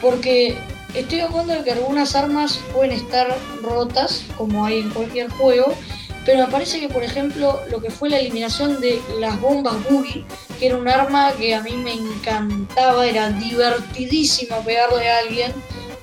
Porque 0.00 0.58
Estoy 0.94 1.18
de 1.18 1.24
acuerdo 1.24 1.54
en 1.54 1.64
que 1.64 1.72
algunas 1.72 2.14
armas 2.14 2.60
pueden 2.74 2.92
estar 2.92 3.34
rotas, 3.62 4.24
como 4.36 4.66
hay 4.66 4.80
en 4.80 4.90
cualquier 4.90 5.30
juego, 5.30 5.74
pero 6.26 6.44
me 6.44 6.52
parece 6.52 6.80
que, 6.80 6.88
por 6.88 7.02
ejemplo, 7.02 7.60
lo 7.70 7.80
que 7.80 7.90
fue 7.90 8.10
la 8.10 8.18
eliminación 8.18 8.78
de 8.80 9.00
las 9.18 9.40
bombas 9.40 9.74
Boogie, 9.88 10.24
que 10.58 10.66
era 10.66 10.76
un 10.76 10.86
arma 10.86 11.32
que 11.32 11.54
a 11.54 11.62
mí 11.62 11.72
me 11.72 11.94
encantaba, 11.94 13.06
era 13.06 13.30
divertidísimo 13.30 14.62
pegarle 14.64 15.08
a 15.08 15.18
alguien 15.18 15.52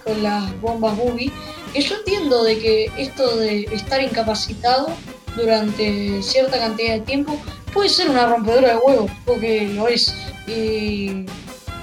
con 0.03 0.23
las 0.23 0.59
bombas 0.59 0.97
Boogie, 0.97 1.31
que 1.71 1.81
yo 1.81 1.95
entiendo 1.95 2.43
de 2.43 2.57
que 2.57 2.91
esto 2.97 3.37
de 3.37 3.65
estar 3.71 4.01
incapacitado 4.01 4.87
durante 5.35 6.21
cierta 6.23 6.57
cantidad 6.57 6.95
de 6.95 7.01
tiempo 7.01 7.39
puede 7.71 7.89
ser 7.89 8.09
una 8.09 8.25
rompedora 8.25 8.69
de 8.69 8.77
huevos, 8.77 9.11
porque 9.23 9.67
lo 9.67 9.87
es. 9.87 10.15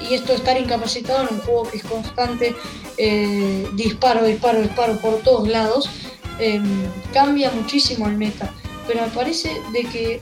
Y 0.01 0.15
esto 0.15 0.33
de 0.33 0.39
estar 0.39 0.59
incapacitado 0.59 1.29
en 1.29 1.35
un 1.35 1.41
juego 1.41 1.71
que 1.71 1.79
es 1.79 1.85
constante, 1.85 2.55
eh, 2.99 3.69
disparo, 3.75 4.25
disparo, 4.25 4.61
disparo 4.61 4.97
por 5.01 5.19
todos 5.19 5.49
lados, 5.49 5.91
em, 6.39 6.65
cambia 7.13 7.51
muchísimo 7.51 8.07
el 8.07 8.17
meta. 8.17 8.53
Pero 8.87 9.03
me 9.03 9.09
parece 9.09 9.51
de 9.73 9.85
que 9.85 10.21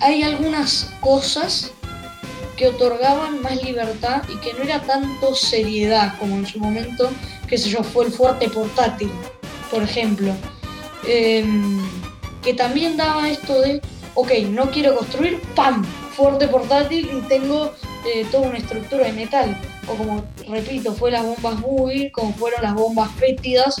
hay 0.00 0.22
algunas 0.22 0.90
cosas 1.00 1.72
que 2.56 2.68
otorgaban 2.68 3.42
más 3.42 3.62
libertad 3.62 4.22
y 4.28 4.36
que 4.36 4.52
no 4.54 4.62
era 4.62 4.80
tanto 4.82 5.34
seriedad 5.34 6.16
como 6.18 6.36
en 6.36 6.46
su 6.46 6.58
momento, 6.58 7.10
qué 7.48 7.58
sé 7.58 7.70
yo, 7.70 7.82
fue 7.82 8.06
el 8.06 8.12
fuerte 8.12 8.48
portátil, 8.48 9.10
por 9.70 9.82
ejemplo. 9.82 10.32
Em, 11.06 11.80
que 12.42 12.54
también 12.54 12.96
daba 12.96 13.28
esto 13.28 13.60
de 13.60 13.80
ok, 14.14 14.30
no 14.50 14.70
quiero 14.70 14.94
construir, 14.94 15.40
¡pam! 15.54 15.84
Fuerte 16.16 16.46
portátil 16.48 17.10
y 17.12 17.20
tengo 17.28 17.72
eh, 18.06 18.26
toda 18.30 18.48
una 18.48 18.58
estructura 18.58 19.06
de 19.06 19.12
metal. 19.12 19.56
O 19.88 19.94
como, 19.94 20.24
repito, 20.48 20.94
fue 20.94 21.10
las 21.10 21.24
bombas 21.24 21.60
Boogie, 21.60 22.10
como 22.12 22.32
fueron 22.34 22.62
las 22.62 22.74
bombas 22.74 23.10
fétidas, 23.12 23.76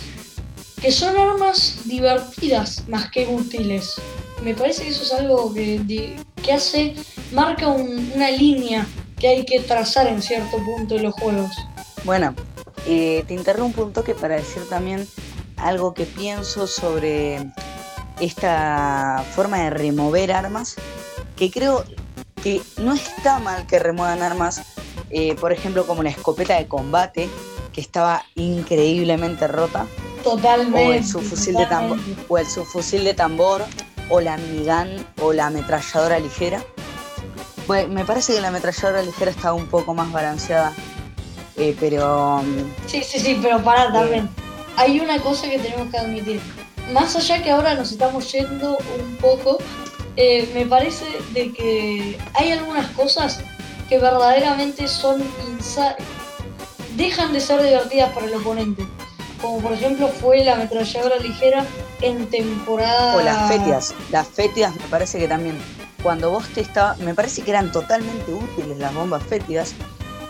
que 0.80 0.92
son 0.92 1.16
armas 1.16 1.80
divertidas 1.84 2.86
más 2.88 3.10
que 3.10 3.26
útiles. 3.26 3.94
Me 4.42 4.54
parece 4.54 4.84
que 4.84 4.90
eso 4.90 5.02
es 5.02 5.12
algo 5.12 5.52
que, 5.54 6.16
que 6.42 6.52
hace, 6.52 6.94
marca 7.32 7.68
una 7.68 8.30
línea 8.30 8.86
que 9.18 9.28
hay 9.28 9.44
que 9.44 9.60
trazar 9.60 10.06
en 10.06 10.20
cierto 10.20 10.58
punto 10.58 10.96
en 10.96 11.04
los 11.04 11.14
juegos. 11.14 11.50
Bueno, 12.04 12.34
eh, 12.86 13.24
te 13.26 13.34
interrumpo 13.34 13.82
un 13.82 13.92
toque 13.92 14.14
para 14.14 14.36
decir 14.36 14.62
también 14.68 15.08
algo 15.56 15.94
que 15.94 16.04
pienso 16.04 16.66
sobre 16.66 17.50
esta 18.20 19.24
forma 19.34 19.58
de 19.58 19.70
remover 19.70 20.32
armas, 20.32 20.76
que 21.36 21.50
creo 21.50 21.84
que 22.44 22.60
no 22.76 22.92
está 22.92 23.38
mal 23.38 23.66
que 23.66 23.78
remuevan 23.78 24.22
armas, 24.22 24.60
eh, 25.08 25.34
por 25.36 25.50
ejemplo 25.50 25.86
como 25.86 26.02
la 26.02 26.10
escopeta 26.10 26.58
de 26.58 26.68
combate, 26.68 27.30
que 27.72 27.80
estaba 27.80 28.22
increíblemente 28.34 29.48
rota. 29.48 29.86
Totalmente. 30.22 30.86
O 30.86 30.92
el 30.92 31.04
subfusil, 31.06 31.54
de 31.54 31.64
tambor, 31.64 31.98
o 32.28 32.38
el 32.38 32.46
subfusil 32.46 33.02
de 33.04 33.14
tambor, 33.14 33.64
o 34.10 34.20
la 34.20 34.36
minigun, 34.36 35.06
o 35.22 35.32
la 35.32 35.46
ametralladora 35.46 36.18
ligera. 36.18 36.62
Pues 37.66 37.88
me 37.88 38.04
parece 38.04 38.34
que 38.34 38.42
la 38.42 38.48
ametralladora 38.48 39.02
ligera 39.02 39.30
estaba 39.30 39.54
un 39.54 39.66
poco 39.66 39.94
más 39.94 40.12
balanceada, 40.12 40.74
eh, 41.56 41.74
pero... 41.80 42.42
Mm, 42.42 42.86
sí, 42.86 43.02
sí, 43.02 43.20
sí, 43.20 43.38
pero 43.42 43.62
para 43.62 43.90
también. 43.90 44.28
Hay 44.76 45.00
una 45.00 45.18
cosa 45.18 45.48
que 45.48 45.58
tenemos 45.58 45.90
que 45.90 45.96
admitir 45.96 46.40
más 46.92 47.16
allá 47.16 47.42
que 47.42 47.50
ahora 47.50 47.74
nos 47.74 47.90
estamos 47.90 48.30
yendo 48.30 48.76
un 48.98 49.16
poco, 49.16 49.56
eh, 50.16 50.50
me 50.54 50.66
parece 50.66 51.04
de 51.32 51.52
que 51.52 52.18
hay 52.34 52.52
algunas 52.52 52.86
cosas 52.90 53.40
que 53.88 53.98
verdaderamente 53.98 54.88
son 54.88 55.22
dejan 56.96 57.32
de 57.32 57.40
ser 57.40 57.62
divertidas 57.62 58.12
para 58.12 58.26
el 58.26 58.34
oponente. 58.34 58.86
Como 59.40 59.60
por 59.60 59.72
ejemplo 59.72 60.08
fue 60.08 60.44
la 60.44 60.52
ametralladora 60.52 61.16
ligera 61.16 61.64
en 62.00 62.26
temporada. 62.26 63.16
O 63.16 63.20
las 63.20 63.48
fetias. 63.48 63.94
Las 64.10 64.28
fetias 64.28 64.74
me 64.74 64.86
parece 64.88 65.18
que 65.18 65.28
también. 65.28 65.58
Cuando 66.02 66.30
vos 66.30 66.46
te 66.48 66.60
estabas. 66.60 66.98
Me 66.98 67.14
parece 67.14 67.42
que 67.42 67.50
eran 67.50 67.72
totalmente 67.72 68.32
útiles 68.32 68.78
las 68.78 68.94
bombas 68.94 69.22
fétidas. 69.24 69.74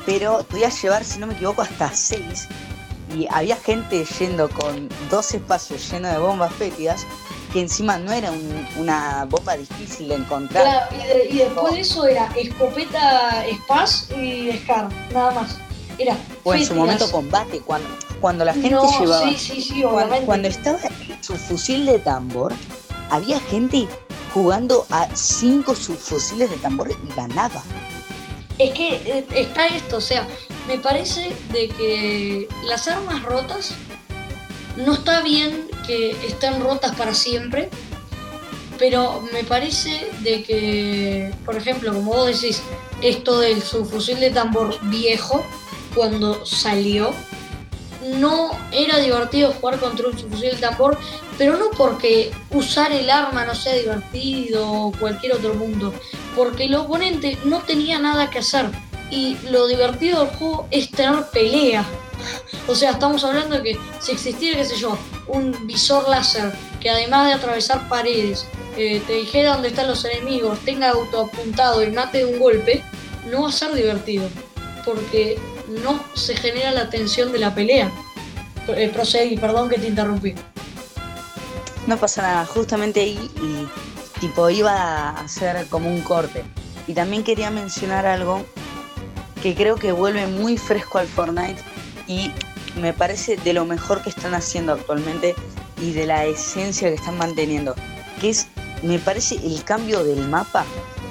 Pero 0.06 0.44
podías 0.50 0.80
llevar, 0.82 1.04
si 1.04 1.18
no 1.18 1.26
me 1.26 1.34
equivoco, 1.34 1.62
hasta 1.62 1.92
6 1.92 2.48
y 3.14 3.26
había 3.30 3.56
gente 3.56 4.04
yendo 4.18 4.48
con 4.50 4.88
dos 5.10 5.32
espacios 5.34 5.90
llenos 5.90 6.12
de 6.12 6.18
bombas 6.18 6.52
fétidas 6.54 7.06
que 7.54 7.60
encima 7.60 7.98
no 7.98 8.12
era 8.12 8.32
una 8.76 9.26
bomba 9.26 9.56
difícil 9.56 10.08
de 10.08 10.16
encontrar. 10.16 10.88
Claro, 10.88 11.14
y, 11.30 11.36
después 11.36 11.74
de 11.74 11.80
eso 11.82 12.04
era 12.04 12.26
escopeta 12.36 13.44
Spaz 13.62 14.08
y 14.10 14.50
Scar, 14.58 14.88
nada 15.12 15.30
más. 15.30 15.56
Era 15.96 16.18
o 16.42 16.52
en 16.52 16.66
su 16.66 16.74
momento 16.74 17.08
combate, 17.12 17.60
cuando, 17.60 17.88
cuando 18.20 18.44
la 18.44 18.54
gente 18.54 18.70
llevaba. 18.98 19.30
Sí, 19.30 19.36
sí, 19.38 19.62
sí, 19.62 19.84
obviamente. 19.84 20.26
Cuando, 20.26 20.48
estaba 20.48 20.80
su 21.20 21.36
fusil 21.36 21.86
de 21.86 22.00
tambor, 22.00 22.52
había 23.08 23.38
gente 23.38 23.86
jugando 24.32 24.84
a 24.90 25.06
cinco 25.14 25.76
subfusiles 25.76 26.50
de 26.50 26.56
tambor 26.56 26.90
y 26.90 27.14
ganaba. 27.14 27.62
Es 28.58 28.72
que 28.72 28.96
eh, 28.96 29.26
está 29.32 29.68
esto, 29.68 29.98
o 29.98 30.00
sea, 30.00 30.26
me 30.66 30.78
parece 30.78 31.32
de 31.52 31.68
que 31.68 32.48
las 32.64 32.88
armas 32.88 33.22
rotas 33.22 33.74
no 34.76 34.94
está 34.94 35.22
bien 35.22 35.68
que 35.86 36.12
estén 36.26 36.60
rotas 36.60 36.94
para 36.96 37.14
siempre, 37.14 37.70
pero 38.78 39.22
me 39.32 39.44
parece 39.44 40.10
de 40.20 40.42
que, 40.42 41.32
por 41.44 41.56
ejemplo, 41.56 41.92
como 41.92 42.12
vos 42.12 42.26
decís, 42.26 42.62
esto 43.00 43.38
del 43.38 43.62
subfusil 43.62 44.20
de 44.20 44.30
tambor 44.30 44.78
viejo, 44.88 45.44
cuando 45.94 46.44
salió, 46.44 47.12
no 48.18 48.50
era 48.72 48.98
divertido 48.98 49.52
jugar 49.52 49.78
contra 49.78 50.08
un 50.08 50.18
subfusil 50.18 50.50
de 50.50 50.56
tambor, 50.56 50.98
pero 51.38 51.56
no 51.56 51.70
porque 51.70 52.32
usar 52.50 52.92
el 52.92 53.10
arma 53.10 53.44
no 53.44 53.54
sea 53.54 53.74
divertido 53.74 54.70
o 54.70 54.92
cualquier 54.92 55.34
otro 55.34 55.52
punto, 55.54 55.94
porque 56.36 56.64
el 56.64 56.74
oponente 56.74 57.38
no 57.44 57.60
tenía 57.60 57.98
nada 57.98 58.30
que 58.30 58.40
hacer 58.40 58.66
y 59.10 59.36
lo 59.50 59.66
divertido 59.66 60.24
del 60.24 60.34
juego 60.34 60.66
es 60.70 60.90
tener 60.90 61.24
pelea. 61.32 61.84
O 62.66 62.74
sea, 62.74 62.92
estamos 62.92 63.24
hablando 63.24 63.56
de 63.56 63.62
que 63.62 63.78
si 64.00 64.12
existiera, 64.12 64.58
qué 64.58 64.64
sé 64.64 64.76
yo, 64.76 64.98
un 65.26 65.66
visor 65.66 66.08
láser 66.08 66.52
que 66.80 66.90
además 66.90 67.28
de 67.28 67.34
atravesar 67.34 67.88
paredes, 67.88 68.46
eh, 68.76 69.02
te 69.06 69.14
dijera 69.14 69.52
dónde 69.52 69.68
están 69.68 69.88
los 69.88 70.04
enemigos, 70.04 70.58
tenga 70.60 70.90
autoapuntado 70.90 71.82
y 71.82 71.90
mate 71.90 72.18
de 72.18 72.24
un 72.26 72.38
golpe, 72.38 72.82
no 73.30 73.42
va 73.42 73.48
a 73.48 73.52
ser 73.52 73.72
divertido. 73.72 74.28
Porque 74.84 75.38
no 75.82 76.04
se 76.14 76.36
genera 76.36 76.72
la 76.72 76.90
tensión 76.90 77.32
de 77.32 77.38
la 77.38 77.54
pelea. 77.54 77.90
Eh, 78.68 78.92
perdón 79.40 79.68
que 79.68 79.78
te 79.78 79.86
interrumpí. 79.86 80.34
No 81.86 81.96
pasa 81.96 82.22
nada, 82.22 82.46
justamente 82.46 83.00
ahí 83.00 83.30
y 83.42 84.20
tipo 84.20 84.48
iba 84.48 84.72
a 84.72 85.20
hacer 85.20 85.66
como 85.68 85.88
un 85.88 86.00
corte. 86.00 86.44
Y 86.86 86.94
también 86.94 87.24
quería 87.24 87.50
mencionar 87.50 88.06
algo 88.06 88.44
que 89.42 89.54
creo 89.54 89.76
que 89.76 89.92
vuelve 89.92 90.26
muy 90.26 90.56
fresco 90.56 90.98
al 90.98 91.06
Fortnite 91.06 91.62
y 92.06 92.30
me 92.80 92.92
parece 92.92 93.36
de 93.36 93.52
lo 93.52 93.64
mejor 93.64 94.02
que 94.02 94.10
están 94.10 94.34
haciendo 94.34 94.72
actualmente 94.72 95.34
y 95.80 95.92
de 95.92 96.06
la 96.06 96.24
esencia 96.24 96.88
que 96.88 96.94
están 96.94 97.18
manteniendo, 97.18 97.74
que 98.20 98.30
es, 98.30 98.48
me 98.82 98.98
parece, 98.98 99.36
el 99.36 99.62
cambio 99.64 100.04
del 100.04 100.28
mapa, 100.28 100.64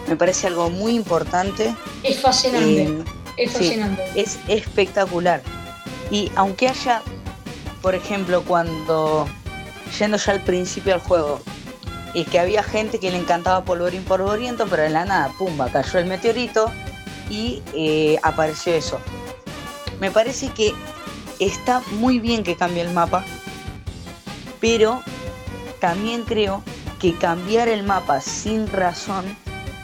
me 0.08 0.16
parece 0.16 0.48
algo 0.48 0.70
muy 0.70 0.96
importante. 0.96 1.76
Es 2.04 2.20
fascinante, 2.20 2.84
eh, 2.84 3.04
es 3.38 3.52
fascinante. 3.54 4.04
es 4.16 4.40
espectacular. 4.48 5.42
Y 6.12 6.32
aunque 6.36 6.68
haya, 6.68 7.02
por 7.82 7.96
ejemplo, 7.96 8.44
cuando, 8.44 9.28
yendo 9.98 10.18
ya 10.18 10.32
al 10.34 10.42
principio 10.42 10.94
del 10.94 11.02
juego, 11.02 11.42
y 12.14 12.26
que 12.26 12.40
había 12.40 12.62
gente 12.62 13.00
que 13.00 13.10
le 13.10 13.18
encantaba 13.18 13.66
polvorín 13.66 14.04
polvoriento, 14.04 14.68
pero 14.70 14.84
en 14.84 14.94
la 14.94 15.06
nada, 15.06 15.32
pumba, 15.40 15.70
cayó 15.70 16.00
el 16.00 16.06
meteorito, 16.06 16.72
y 17.30 17.64
eh, 17.74 18.20
apareció 18.22 18.74
eso. 18.74 19.00
Me 20.04 20.12
parece 20.12 20.50
que 20.50 20.74
está 21.40 21.82
muy 21.92 22.20
bien 22.20 22.44
que 22.44 22.58
cambie 22.58 22.82
el 22.82 22.92
mapa, 22.92 23.24
pero 24.60 25.02
también 25.80 26.24
creo 26.24 26.62
que 27.00 27.16
cambiar 27.16 27.70
el 27.70 27.84
mapa 27.84 28.20
sin 28.20 28.68
razón 28.68 29.24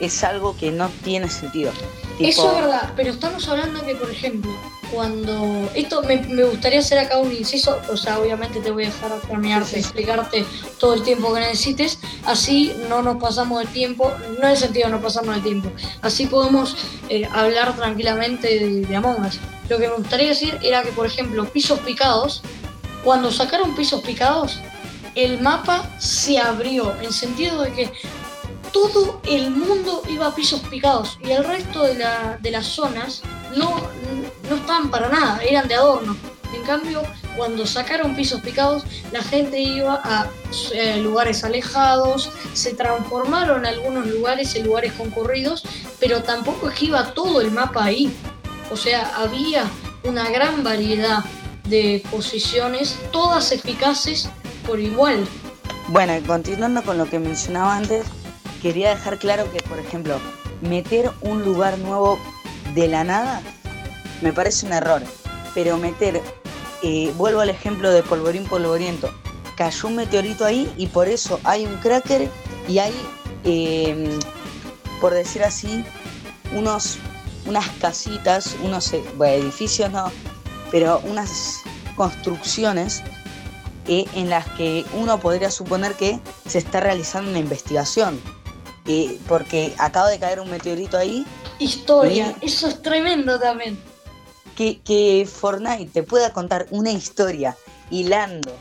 es 0.02 0.22
algo 0.26 0.58
que 0.58 0.72
no 0.72 0.90
tiene 1.06 1.30
sentido. 1.30 1.72
Eso 2.20 2.50
es 2.50 2.62
verdad, 2.62 2.92
pero 2.98 3.12
estamos 3.12 3.48
hablando 3.48 3.82
que, 3.86 3.96
por 3.96 4.12
ejemplo, 4.12 4.52
cuando. 4.92 5.70
Esto 5.74 6.04
me, 6.04 6.18
gustaría 6.44 6.80
hacer 6.80 7.00
acá 7.00 7.18
un 7.18 7.32
inciso, 7.32 7.80
o 7.90 7.96
sea, 7.96 8.20
obviamente 8.20 8.60
te 8.60 8.72
voy 8.72 8.84
a 8.84 8.88
dejar 8.88 9.22
terminarte, 9.22 9.80
explicarte 9.80 10.44
todo 10.82 10.96
el 10.96 11.04
tiempo 11.04 11.34
que 11.34 11.40
necesites, 11.40 11.98
así 12.26 12.76
no 12.90 13.02
nos 13.02 13.22
pasamos 13.22 13.62
el 13.62 13.70
tiempo, 13.70 14.12
no 14.38 14.44
en 14.44 14.52
el 14.52 14.58
sentido 14.58 14.88
de 14.88 14.96
no 14.96 15.02
pasarnos 15.02 15.38
el 15.38 15.44
tiempo, 15.44 15.72
así 16.02 16.26
podemos 16.26 16.76
eh, 17.08 17.26
hablar 17.32 17.74
tranquilamente 17.78 18.60
de, 18.60 18.82
de 18.82 18.96
Among 18.98 19.26
Us. 19.26 19.40
Lo 19.70 19.78
que 19.78 19.88
me 19.88 19.96
gustaría 19.96 20.30
decir 20.30 20.58
era 20.62 20.82
que, 20.84 20.92
por 20.92 21.06
ejemplo, 21.06 21.46
pisos 21.46 21.80
picados, 21.80 22.42
cuando 23.04 23.32
sacaron 23.32 23.76
pisos 23.76 24.02
picados, 24.02 24.60
el 25.16 25.40
mapa 25.42 25.90
se 26.00 26.40
abrió, 26.40 26.94
en 27.02 27.14
sentido 27.14 27.62
de 27.62 27.74
que 27.74 27.92
todo 28.74 29.22
el 29.28 29.52
mundo 29.52 30.04
iba 30.10 30.28
a 30.28 30.36
pisos 30.36 30.62
picados 30.70 31.18
y 31.24 31.32
el 31.32 31.44
resto 31.44 31.84
de, 31.84 32.52
las 32.52 32.66
zonas 32.66 33.22
no, 33.56 33.76
no 34.50 34.56
estaban 34.56 34.92
para 34.92 35.10
nada, 35.10 35.40
eran 35.44 35.68
de 35.68 35.76
adorno. 35.76 36.16
En 36.54 36.64
cambio, 36.64 37.04
cuando 37.38 37.66
sacaron 37.66 38.16
pisos 38.16 38.42
picados, 38.42 38.84
la 39.12 39.22
gente 39.22 39.60
iba 39.60 40.02
a 40.04 40.28
eh, 40.74 40.98
lugares 40.98 41.44
alejados, 41.44 42.32
se 42.54 42.74
transformaron 42.74 43.66
algunos 43.66 44.08
lugares 44.08 44.56
en 44.56 44.66
lugares 44.66 44.94
concurridos, 44.94 45.64
pero 46.00 46.24
tampoco 46.24 46.70
es 46.70 46.80
que 46.80 46.86
iba 46.86 47.14
todo 47.14 47.42
el 47.42 47.52
mapa 47.52 47.86
ahí. 47.86 48.12
O 48.72 48.78
sea, 48.78 49.12
había 49.16 49.70
una 50.04 50.30
gran 50.30 50.64
variedad 50.64 51.24
de 51.66 52.04
posiciones, 52.12 52.98
todas 53.12 53.52
eficaces 53.52 54.30
por 54.66 54.80
igual. 54.80 55.28
Bueno, 55.88 56.14
continuando 56.26 56.84
con 56.84 56.98
lo 56.98 57.10
que 57.10 57.20
mencionaba 57.20 57.76
antes, 57.76 58.06
quería 58.62 58.90
dejar 58.90 59.18
claro 59.18 59.52
que, 59.52 59.62
por 59.62 59.80
ejemplo, 59.80 60.20
meter 60.62 61.12
un 61.22 61.44
lugar 61.44 61.78
nuevo 61.80 62.20
de 62.76 62.88
la 62.88 63.04
nada 63.04 63.42
me 64.22 64.34
parece 64.34 64.66
un 64.66 64.74
error. 64.74 65.02
Pero 65.54 65.78
meter, 65.78 66.22
eh, 66.84 67.14
vuelvo 67.18 67.42
al 67.42 67.50
ejemplo 67.50 67.92
de 67.92 68.04
polvorín 68.04 68.46
polvoriento, 68.46 69.12
cayó 69.56 69.88
un 69.88 69.96
meteorito 69.96 70.46
ahí 70.46 70.72
y 70.78 70.88
por 70.88 71.08
eso 71.08 71.40
hay 71.44 71.66
un 71.66 71.76
cracker 71.78 72.30
y 72.68 72.80
hay, 72.80 72.94
em, 73.44 74.20
por 75.02 75.14
decir 75.14 75.44
así, 75.44 75.84
unos, 76.56 76.98
unas 77.50 77.68
casitas, 77.82 78.56
unos 78.64 78.94
eh, 78.94 79.04
edificios 79.22 79.92
no, 79.92 80.12
pero 80.72 81.02
unas 81.04 81.62
construcciones 81.96 83.02
eh, 83.88 84.06
en 84.14 84.30
las 84.30 84.48
que 84.50 84.86
uno 84.94 85.20
podría 85.20 85.50
suponer 85.50 85.96
que 85.96 86.20
se 86.48 86.60
está 86.60 86.80
realizando 86.80 87.32
una 87.32 87.40
investigación 87.40 88.22
eh, 88.88 89.20
porque 89.28 89.74
acaba 89.80 90.10
de 90.10 90.20
caer 90.20 90.40
un 90.40 90.50
meteorito 90.50 90.96
ahí. 90.98 91.26
Historia, 91.58 92.36
eso 92.42 92.68
es 92.68 92.82
tremendo 92.82 93.40
también. 93.40 93.80
Que, 94.56 94.80
que 94.82 95.28
Fortnite 95.30 95.90
te 95.92 96.04
pueda 96.04 96.32
contar 96.34 96.68
una 96.70 96.92
historia 96.92 97.58
hilando 97.90 98.52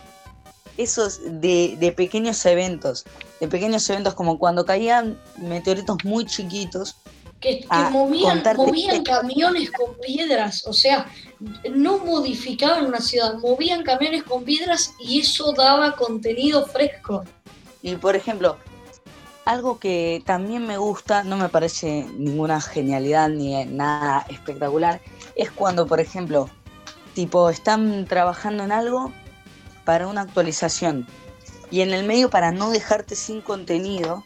esos 0.79 1.21
de, 1.25 1.77
de, 1.79 1.93
pequeños 1.93 2.45
eventos, 2.47 3.05
de 3.41 3.49
pequeños 3.49 3.89
eventos 3.91 4.15
como 4.15 4.39
cuando 4.39 4.65
caían 4.65 5.21
meteoritos 5.37 5.99
muy 6.05 6.25
chiquitos. 6.25 6.97
Que, 7.41 7.65
movían, 7.93 8.43
movían 8.57 9.05
camiones 9.05 9.71
con 9.71 9.95
piedras, 10.01 10.67
o 10.67 10.73
sea, 10.73 11.07
no 11.71 11.99
modificaban 11.99 12.87
una 12.87 13.01
ciudad, 13.01 13.35
movían 13.39 13.85
camiones 13.85 14.25
con 14.25 14.43
piedras 14.43 14.93
y 14.99 15.21
eso 15.21 15.53
daba 15.53 15.95
contenido 15.95 16.67
fresco. 16.67 17.25
Y 17.81 17.95
por 17.95 18.17
ejemplo, 18.17 18.57
algo 19.45 19.79
que 19.79 20.23
también 20.27 20.67
me 20.67 20.77
gusta, 20.79 21.23
no 21.23 21.37
me 21.37 21.49
parece 21.49 22.07
ninguna 22.17 22.61
genialidad 22.61 23.29
ni 23.29 23.65
nada 23.65 24.27
espectacular, 24.29 25.01
es 25.37 25.51
cuando, 25.51 25.87
por 25.87 26.01
ejemplo, 26.01 26.51
tipo, 27.15 27.49
están 27.49 28.05
trabajando 28.07 28.65
en 28.65 28.73
algo 28.73 29.13
para 29.85 30.07
una 30.07 30.21
actualización 30.21 31.07
y 31.71 31.81
en 31.81 31.93
el 31.93 32.05
medio 32.05 32.29
para 32.29 32.53
no 32.53 32.71
dejarte 32.71 33.15
sin 33.15 33.41
contenido, 33.41 34.25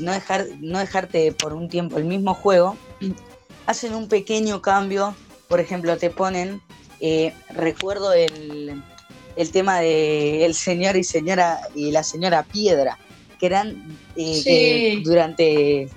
no, 0.00 0.12
dejar, 0.12 0.46
no 0.60 0.78
dejarte 0.78 1.32
por 1.32 1.52
un 1.52 1.68
tiempo 1.68 1.98
el 1.98 2.04
mismo 2.04 2.34
juego, 2.34 2.76
hacen 3.66 3.94
un 3.94 4.08
pequeño 4.08 4.62
cambio, 4.62 5.14
por 5.48 5.60
ejemplo, 5.60 5.96
te 5.96 6.10
ponen, 6.10 6.60
eh, 7.00 7.32
recuerdo 7.50 8.12
el, 8.12 8.82
el 9.36 9.50
tema 9.50 9.80
de 9.80 10.44
el 10.44 10.54
señor 10.54 10.96
y 10.96 11.04
señora 11.04 11.60
y 11.74 11.90
la 11.90 12.02
señora 12.02 12.42
Piedra, 12.42 12.98
que 13.38 13.46
eran 13.46 13.98
eh, 14.16 15.00
durante, 15.04 15.88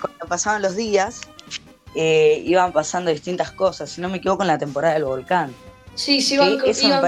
cuando 0.00 0.26
pasaban 0.26 0.62
los 0.62 0.76
días, 0.76 1.20
eh, 1.94 2.42
iban 2.44 2.72
pasando 2.72 3.10
distintas 3.10 3.50
cosas, 3.52 3.90
si 3.90 4.00
no 4.00 4.08
me 4.08 4.18
equivoco, 4.18 4.42
en 4.42 4.48
la 4.48 4.58
temporada 4.58 4.94
del 4.94 5.04
volcán. 5.04 5.54
Sí, 5.96 6.20
sí, 6.20 6.34
iban, 6.34 6.58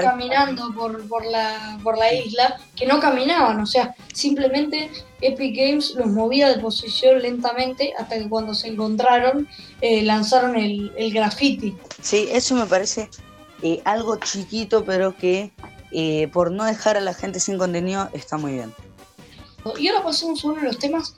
caminando 0.03 0.75
por, 0.75 1.07
por, 1.09 1.25
la, 1.25 1.79
por 1.85 1.97
la 1.97 2.13
isla, 2.13 2.59
que 2.75 2.87
no 2.87 2.99
caminaban, 2.99 3.61
o 3.61 3.67
sea, 3.67 3.95
simplemente 4.13 4.91
Epic 5.21 5.55
Games 5.55 5.95
los 5.95 6.07
movía 6.07 6.49
de 6.49 6.59
posición 6.59 7.23
lentamente 7.23 7.93
hasta 7.99 8.19
que 8.19 8.29
cuando 8.29 8.55
se 8.55 8.69
encontraron 8.69 9.47
eh, 9.83 10.03
lanzaron 10.03 10.57
el, 10.57 10.91
el 10.97 11.13
graffiti. 11.13 11.77
Sí, 12.03 12.29
eso 12.33 12.55
me 12.55 12.67
parece 12.67 13.11
algo 13.85 14.17
chiquito, 14.17 14.85
pero 14.85 15.17
que 15.17 15.53
por 16.33 16.51
no 16.51 16.65
dejar 16.65 16.97
a 16.97 17.01
la 17.01 17.15
gente 17.15 17.41
sin 17.41 17.59
contenido 17.59 18.09
está 18.13 18.37
muy 18.37 18.53
bien. 18.53 18.73
Y 19.79 19.89
ahora 19.89 20.05
pasamos 20.05 20.45
a 20.45 20.49
uno 20.49 20.61
de 20.61 20.67
los 20.67 20.79
temas, 20.79 21.15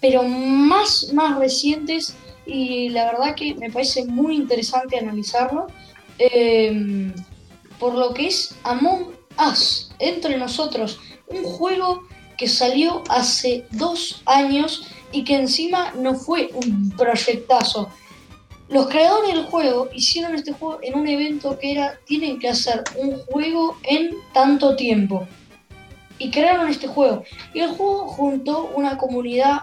pero 0.00 0.22
más, 0.22 1.12
más 1.12 1.38
recientes, 1.38 2.14
y 2.46 2.88
la 2.88 3.12
verdad 3.12 3.34
que 3.34 3.54
me 3.54 3.70
parece 3.70 4.04
muy 4.04 4.36
interesante 4.36 4.98
analizarlo, 4.98 5.68
em, 6.18 7.14
por 7.78 7.94
lo 7.94 8.12
que 8.14 8.26
es 8.28 8.54
Among 8.64 9.14
Us, 9.38 9.90
entre 9.98 10.36
nosotros, 10.36 10.98
un 11.28 11.44
juego 11.44 12.02
que 12.36 12.48
salió 12.48 13.02
hace 13.08 13.64
dos 13.70 14.22
años 14.26 14.88
y 15.12 15.24
que 15.24 15.36
encima 15.36 15.92
no 15.92 16.14
fue 16.14 16.50
un 16.54 16.90
proyectazo. 16.96 17.90
Los 18.68 18.88
creadores 18.88 19.34
del 19.34 19.44
juego 19.44 19.88
hicieron 19.94 20.34
este 20.34 20.52
juego 20.52 20.78
en 20.82 20.94
un 20.94 21.08
evento 21.08 21.58
que 21.58 21.72
era, 21.72 21.98
tienen 22.04 22.38
que 22.38 22.48
hacer 22.48 22.84
un 22.96 23.18
juego 23.24 23.78
en 23.82 24.10
tanto 24.34 24.76
tiempo 24.76 25.26
y 26.18 26.30
crearon 26.30 26.68
este 26.68 26.86
juego. 26.86 27.24
Y 27.54 27.60
el 27.60 27.70
juego 27.70 28.08
juntó 28.08 28.70
una 28.74 28.98
comunidad 28.98 29.62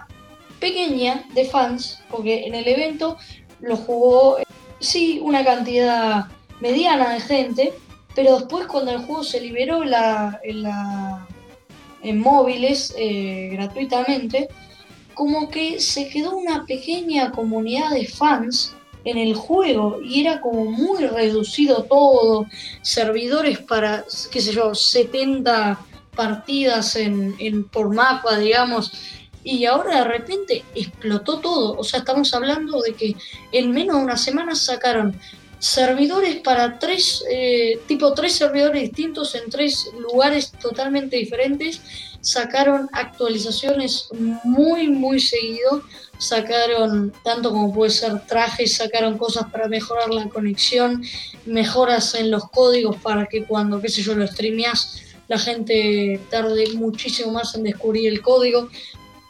pequeña 0.58 1.24
de 1.34 1.44
fans, 1.44 2.00
porque 2.10 2.46
en 2.46 2.54
el 2.54 2.66
evento 2.66 3.16
lo 3.60 3.76
jugó, 3.76 4.38
sí, 4.80 5.20
una 5.22 5.44
cantidad 5.44 6.26
mediana 6.60 7.14
de 7.14 7.20
gente, 7.20 7.74
pero 8.14 8.38
después 8.38 8.66
cuando 8.66 8.92
el 8.92 8.98
juego 8.98 9.22
se 9.22 9.40
liberó 9.40 9.84
la, 9.84 10.40
en, 10.42 10.62
la, 10.62 11.26
en 12.02 12.20
móviles 12.20 12.94
eh, 12.96 13.50
gratuitamente, 13.52 14.48
como 15.14 15.48
que 15.48 15.80
se 15.80 16.08
quedó 16.08 16.36
una 16.36 16.64
pequeña 16.66 17.30
comunidad 17.32 17.90
de 17.90 18.06
fans 18.06 18.74
en 19.04 19.18
el 19.18 19.34
juego 19.34 20.00
y 20.02 20.20
era 20.20 20.40
como 20.40 20.64
muy 20.66 21.06
reducido 21.06 21.84
todo, 21.84 22.46
servidores 22.82 23.60
para, 23.60 24.04
qué 24.30 24.40
sé 24.40 24.52
yo, 24.52 24.74
70 24.74 25.78
partidas 26.14 26.96
en, 26.96 27.64
por 27.68 27.94
mapa, 27.94 28.36
digamos, 28.38 28.92
y 29.44 29.64
ahora 29.64 29.98
de 29.98 30.04
repente 30.04 30.64
explotó 30.74 31.38
todo. 31.38 31.78
O 31.78 31.84
sea, 31.84 32.00
estamos 32.00 32.34
hablando 32.34 32.80
de 32.80 32.94
que 32.94 33.14
en 33.52 33.70
menos 33.70 33.96
de 33.96 34.02
una 34.02 34.16
semana 34.16 34.56
sacaron 34.56 35.16
servidores 35.66 36.36
para 36.36 36.78
tres, 36.78 37.24
eh, 37.30 37.80
tipo 37.86 38.12
tres 38.14 38.34
servidores 38.34 38.82
distintos 38.82 39.34
en 39.34 39.50
tres 39.50 39.90
lugares 39.98 40.52
totalmente 40.52 41.16
diferentes. 41.16 41.80
Sacaron 42.20 42.88
actualizaciones 42.92 44.08
muy, 44.44 44.88
muy 44.88 45.20
seguido. 45.20 45.82
Sacaron 46.18 47.12
tanto 47.22 47.50
como 47.50 47.74
puede 47.74 47.90
ser 47.90 48.26
trajes, 48.26 48.76
sacaron 48.76 49.18
cosas 49.18 49.50
para 49.50 49.68
mejorar 49.68 50.08
la 50.08 50.28
conexión, 50.28 51.02
mejoras 51.44 52.14
en 52.14 52.30
los 52.30 52.48
códigos 52.48 52.96
para 52.96 53.26
que 53.26 53.44
cuando, 53.44 53.80
qué 53.82 53.90
sé 53.90 54.02
yo, 54.02 54.14
lo 54.14 54.26
streameas 54.26 55.02
la 55.28 55.38
gente 55.38 56.20
tarde 56.30 56.72
muchísimo 56.74 57.32
más 57.32 57.54
en 57.54 57.64
descubrir 57.64 58.12
el 58.12 58.22
código, 58.22 58.68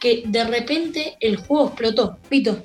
que 0.00 0.22
de 0.26 0.44
repente 0.44 1.16
el 1.20 1.36
juego 1.36 1.68
explotó. 1.68 2.18
Pito. 2.28 2.58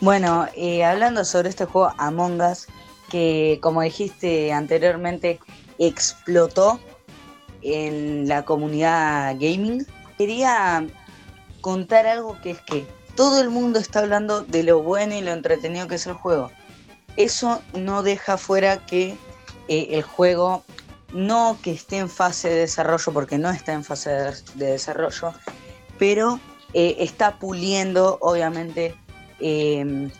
Bueno, 0.00 0.46
eh, 0.56 0.84
hablando 0.84 1.24
sobre 1.24 1.48
este 1.48 1.64
juego 1.64 1.92
Among 1.98 2.40
Us, 2.40 2.66
que 3.10 3.58
como 3.60 3.82
dijiste 3.82 4.52
anteriormente, 4.52 5.38
explotó 5.78 6.80
en 7.62 8.26
la 8.26 8.44
comunidad 8.44 9.34
gaming, 9.34 9.86
quería 10.16 10.86
contar 11.60 12.06
algo 12.06 12.40
que 12.40 12.52
es 12.52 12.60
que 12.60 12.86
todo 13.14 13.40
el 13.40 13.50
mundo 13.50 13.78
está 13.78 13.98
hablando 13.98 14.42
de 14.42 14.62
lo 14.62 14.82
bueno 14.82 15.14
y 15.14 15.20
lo 15.20 15.32
entretenido 15.32 15.88
que 15.88 15.96
es 15.96 16.06
el 16.06 16.14
juego. 16.14 16.50
Eso 17.16 17.60
no 17.74 18.02
deja 18.02 18.38
fuera 18.38 18.86
que 18.86 19.16
eh, 19.68 19.88
el 19.90 20.02
juego 20.02 20.64
no 21.12 21.58
que 21.62 21.72
esté 21.72 21.98
en 21.98 22.08
fase 22.08 22.48
de 22.48 22.56
desarrollo, 22.56 23.12
porque 23.12 23.38
no 23.38 23.50
está 23.50 23.72
en 23.72 23.84
fase 23.84 24.10
de, 24.10 24.34
desarrollo, 24.54 25.32
pero 25.98 26.40
eh, 26.72 26.96
está 27.00 27.38
puliendo, 27.38 28.18
obviamente, 28.20 28.94
em, 29.40 30.10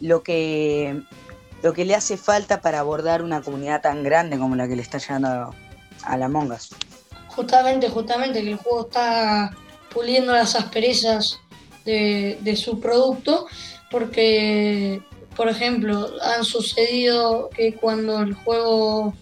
lo, 0.00 0.22
que, 0.22 1.02
lo 1.62 1.72
que 1.72 1.84
le 1.84 1.94
hace 1.94 2.16
falta 2.16 2.60
para 2.60 2.80
abordar 2.80 3.22
una 3.22 3.40
comunidad 3.40 3.80
tan 3.80 4.02
grande 4.02 4.38
como 4.38 4.56
la 4.56 4.66
que 4.68 4.76
le 4.76 4.82
está 4.82 4.98
llegando 4.98 5.54
a, 6.04 6.16
la 6.16 6.28
Mongas. 6.28 6.70
Justamente, 7.28 7.88
justamente, 7.88 8.42
que 8.42 8.50
el 8.50 8.56
juego 8.56 8.82
está 8.82 9.56
puliendo 9.92 10.32
las 10.32 10.56
asperezas 10.56 11.40
de, 11.84 12.54
su 12.56 12.80
producto, 12.80 13.46
porque, 13.90 15.00
por 15.36 15.48
ejemplo, 15.48 16.10
han 16.22 16.44
sucedido 16.44 17.48
que 17.50 17.74
cuando 17.74 18.20
el 18.20 18.34
juego 18.34 19.14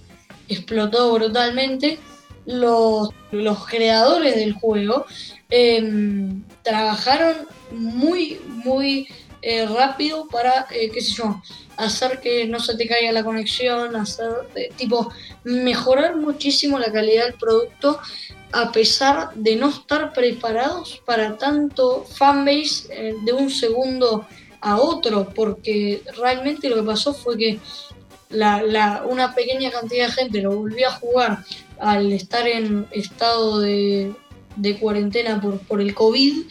explotó 0.49 1.13
brutalmente, 1.13 1.99
los, 2.47 3.11
los 3.31 3.67
creadores 3.67 4.35
del 4.35 4.55
juego 4.55 5.05
em, 5.51 6.43
trabajaron 6.63 7.37
muy, 7.71 8.41
muy 8.49 9.07
eh, 9.43 9.67
rápido 9.67 10.29
para, 10.29 10.67
eh, 10.71 10.91
qué 10.91 11.01
sé 11.01 11.13
yo, 11.15 11.41
hacer 11.77 12.21
que 12.21 12.47
no 12.47 12.61
se 12.61 12.77
te 12.77 12.87
caiga 12.87 13.11
la 13.13 13.25
conexión, 13.25 13.97
hacer, 13.97 14.31
eh, 14.55 14.71
tipo, 14.77 15.11
mejorar 15.45 16.17
muchísimo 16.17 16.79
la 16.79 16.93
calidad 16.93 17.25
del 17.25 17.35
producto 17.35 17.99
a 18.53 18.73
pesar 18.73 19.33
de 19.35 19.57
no 19.57 19.71
estar 19.71 20.13
preparados 20.13 21.01
para 21.07 21.39
tanto 21.39 22.05
fanbase 22.05 23.15
de 23.23 23.33
un 23.33 23.49
segundo 23.49 24.27
a 24.61 24.77
otro, 24.77 25.33
porque 25.35 26.03
realmente 26.19 26.69
lo 26.69 26.77
que 26.77 26.83
pasó 26.83 27.15
fue 27.15 27.39
que 27.39 27.61
la, 28.29 29.05
una 29.09 29.35
pequeña 29.35 29.71
cantidad 29.71 30.07
de 30.07 30.13
gente 30.13 30.43
lo 30.43 30.57
volvió 30.57 30.89
a 30.89 30.93
jugar 30.93 31.45
al 31.79 32.13
estar 32.13 32.47
en 32.47 32.87
estado 32.91 33.61
de, 33.61 34.13
cuarentena 34.81 35.41
por, 35.41 35.59
por, 35.61 35.81
el 35.81 35.95
COVID 35.95 36.43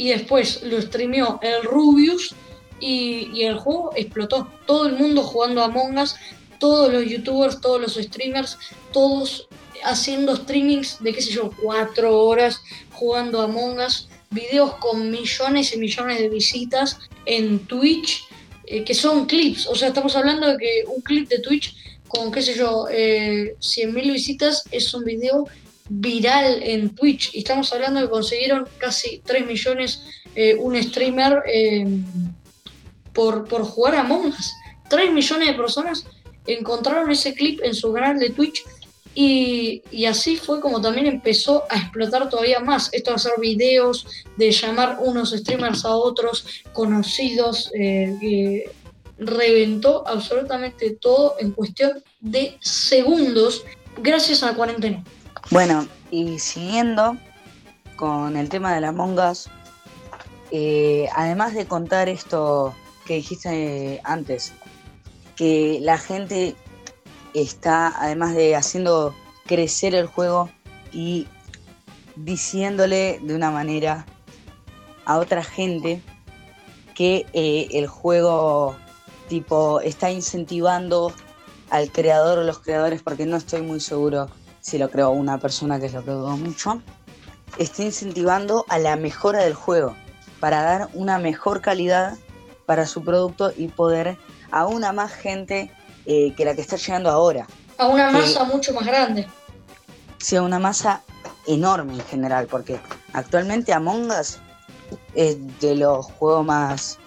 y 0.00 0.08
después 0.08 0.62
lo 0.62 0.80
streameó 0.80 1.38
el 1.42 1.62
Rubius 1.62 2.34
y, 2.80 3.42
el 3.42 3.58
juego 3.58 3.92
explotó. 3.94 4.50
Todo 4.64 4.86
el 4.86 4.94
mundo 4.94 5.22
jugando 5.22 5.62
a 5.62 5.68
Us, 5.68 6.16
todos 6.58 6.90
los 6.90 7.04
youtubers, 7.04 7.60
todos 7.60 7.78
los 7.82 7.96
streamers, 7.96 8.56
todos 8.94 9.46
haciendo 9.84 10.34
streamings 10.36 11.02
de 11.02 11.12
qué 11.12 11.20
sé 11.20 11.32
yo, 11.32 11.50
cuatro 11.62 12.18
horas 12.18 12.62
jugando 12.92 13.42
a 13.42 13.46
Us, 13.46 14.08
videos 14.30 14.76
con 14.76 15.10
millones 15.10 15.74
y 15.74 15.78
millones 15.78 16.18
de 16.18 16.30
visitas 16.30 16.98
en 17.26 17.58
Twitch 17.66 18.26
eh, 18.64 18.82
que 18.82 18.94
son 18.94 19.26
clips. 19.26 19.66
O 19.66 19.74
sea, 19.74 19.88
estamos 19.88 20.16
hablando 20.16 20.46
de 20.46 20.56
que 20.56 20.84
un 20.86 21.02
clip 21.02 21.28
de 21.28 21.40
Twitch 21.40 21.76
con, 22.08 22.32
qué 22.32 22.40
sé 22.40 22.54
yo, 22.54 22.86
eh, 22.90 23.54
100.000 23.60 24.12
visitas 24.12 24.64
es 24.70 24.94
un 24.94 25.04
video 25.04 25.44
viral 25.90 26.62
en 26.62 26.94
Twitch. 26.94 27.34
Y 27.34 27.38
estamos 27.38 27.70
hablando 27.72 28.00
que 28.00 28.08
consiguieron 28.08 28.66
casi 28.78 29.20
3 29.26 29.46
millones 29.46 30.02
eh, 30.34 30.54
un 30.54 30.80
streamer 30.82 31.42
eh, 31.52 31.86
por, 33.12 33.46
por 33.46 33.64
jugar 33.64 33.96
a 33.96 34.00
Among 34.00 34.28
Us. 34.28 34.52
3 34.88 35.12
millones 35.12 35.48
de 35.48 35.54
personas 35.54 36.06
encontraron 36.46 37.10
ese 37.10 37.34
clip 37.34 37.60
en 37.62 37.74
su 37.74 37.92
canal 37.92 38.18
de 38.18 38.30
Twitch 38.30 38.64
y, 39.14 39.82
así 40.06 40.36
fue 40.36 40.60
como 40.60 40.80
también 40.80 41.06
empezó 41.06 41.64
a 41.68 41.76
explotar 41.76 42.30
todavía 42.30 42.60
más. 42.60 42.88
Esto 42.92 43.10
de 43.10 43.16
hacer 43.16 43.32
videos, 43.40 44.06
de 44.36 44.52
llamar 44.52 44.98
unos 45.00 45.30
streamers 45.30 45.84
a 45.84 45.90
otros 45.90 46.46
conocidos, 46.72 47.70
eh, 47.74 48.70
reventó 49.18 50.06
absolutamente 50.06 50.92
todo 50.92 51.36
en 51.40 51.50
cuestión 51.50 52.02
de 52.20 52.56
segundos 52.60 53.64
gracias 53.98 54.42
a 54.42 54.46
la 54.46 54.54
cuarentena. 54.54 55.04
Bueno, 55.50 55.88
y 56.12 56.38
siguiendo 56.38 57.16
con 57.96 58.36
el 58.36 58.48
tema 58.48 58.72
de 58.72 58.80
la 58.80 58.92
Us, 58.92 59.50
eh, 60.52 61.08
además 61.12 61.54
de 61.54 61.66
contar 61.66 62.08
esto 62.08 62.72
que 63.04 63.14
dijiste 63.14 64.00
antes, 64.04 64.52
que 65.34 65.80
la 65.82 65.98
gente 65.98 66.54
está, 67.34 67.88
además 68.00 68.36
de 68.36 68.54
haciendo 68.54 69.12
crecer 69.44 69.96
el 69.96 70.06
juego 70.06 70.48
y 70.92 71.26
diciéndole 72.14 73.18
de 73.20 73.34
una 73.34 73.50
manera 73.50 74.06
a 75.04 75.18
otra 75.18 75.42
gente 75.42 76.00
que 76.94 77.26
eh, 77.32 77.66
el 77.72 77.88
juego 77.88 78.76
tipo 79.28 79.80
está 79.80 80.12
incentivando 80.12 81.12
al 81.70 81.90
creador 81.90 82.38
o 82.38 82.44
los 82.44 82.60
creadores, 82.60 83.02
porque 83.02 83.26
no 83.26 83.36
estoy 83.36 83.62
muy 83.62 83.80
seguro 83.80 84.28
si 84.60 84.78
lo 84.78 84.90
creó 84.90 85.10
una 85.10 85.38
persona 85.38 85.80
que 85.80 85.88
lo 85.90 86.02
dudo 86.02 86.36
mucho, 86.36 86.82
está 87.58 87.82
incentivando 87.82 88.64
a 88.68 88.78
la 88.78 88.96
mejora 88.96 89.40
del 89.40 89.54
juego 89.54 89.96
para 90.38 90.62
dar 90.62 90.88
una 90.94 91.18
mejor 91.18 91.60
calidad 91.60 92.16
para 92.66 92.86
su 92.86 93.02
producto 93.02 93.52
y 93.56 93.68
poder 93.68 94.16
a 94.50 94.66
una 94.66 94.92
más 94.92 95.12
gente 95.12 95.70
eh, 96.06 96.34
que 96.34 96.44
la 96.44 96.54
que 96.54 96.60
está 96.60 96.76
llegando 96.76 97.10
ahora. 97.10 97.46
A 97.78 97.86
una 97.86 98.10
masa 98.10 98.44
mucho 98.44 98.72
más 98.72 98.86
grande. 98.86 99.26
Sí, 100.18 100.36
a 100.36 100.42
una 100.42 100.58
masa 100.58 101.02
enorme 101.46 101.94
en 101.94 102.04
general, 102.04 102.46
porque 102.46 102.80
actualmente 103.12 103.72
Among 103.72 104.10
Us 104.10 104.38
es 105.14 105.36
de 105.60 105.76
los 105.76 106.06
juegos 106.06 106.44
más, 106.44 106.98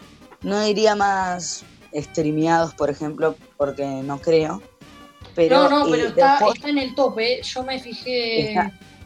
no 0.42 0.60
diría 0.62 0.96
más 0.96 1.64
streameados, 1.94 2.74
por 2.74 2.90
ejemplo, 2.90 3.36
porque 3.58 3.86
no 3.86 4.20
creo. 4.20 4.62
Pero, 5.36 5.70
no, 5.70 5.80
no, 5.86 5.92
pero 5.92 6.08
está, 6.08 6.40
en 6.66 6.78
el 6.78 6.96
tope. 6.96 7.42
Yo 7.42 7.64
me 7.64 7.80
fijé 7.80 8.56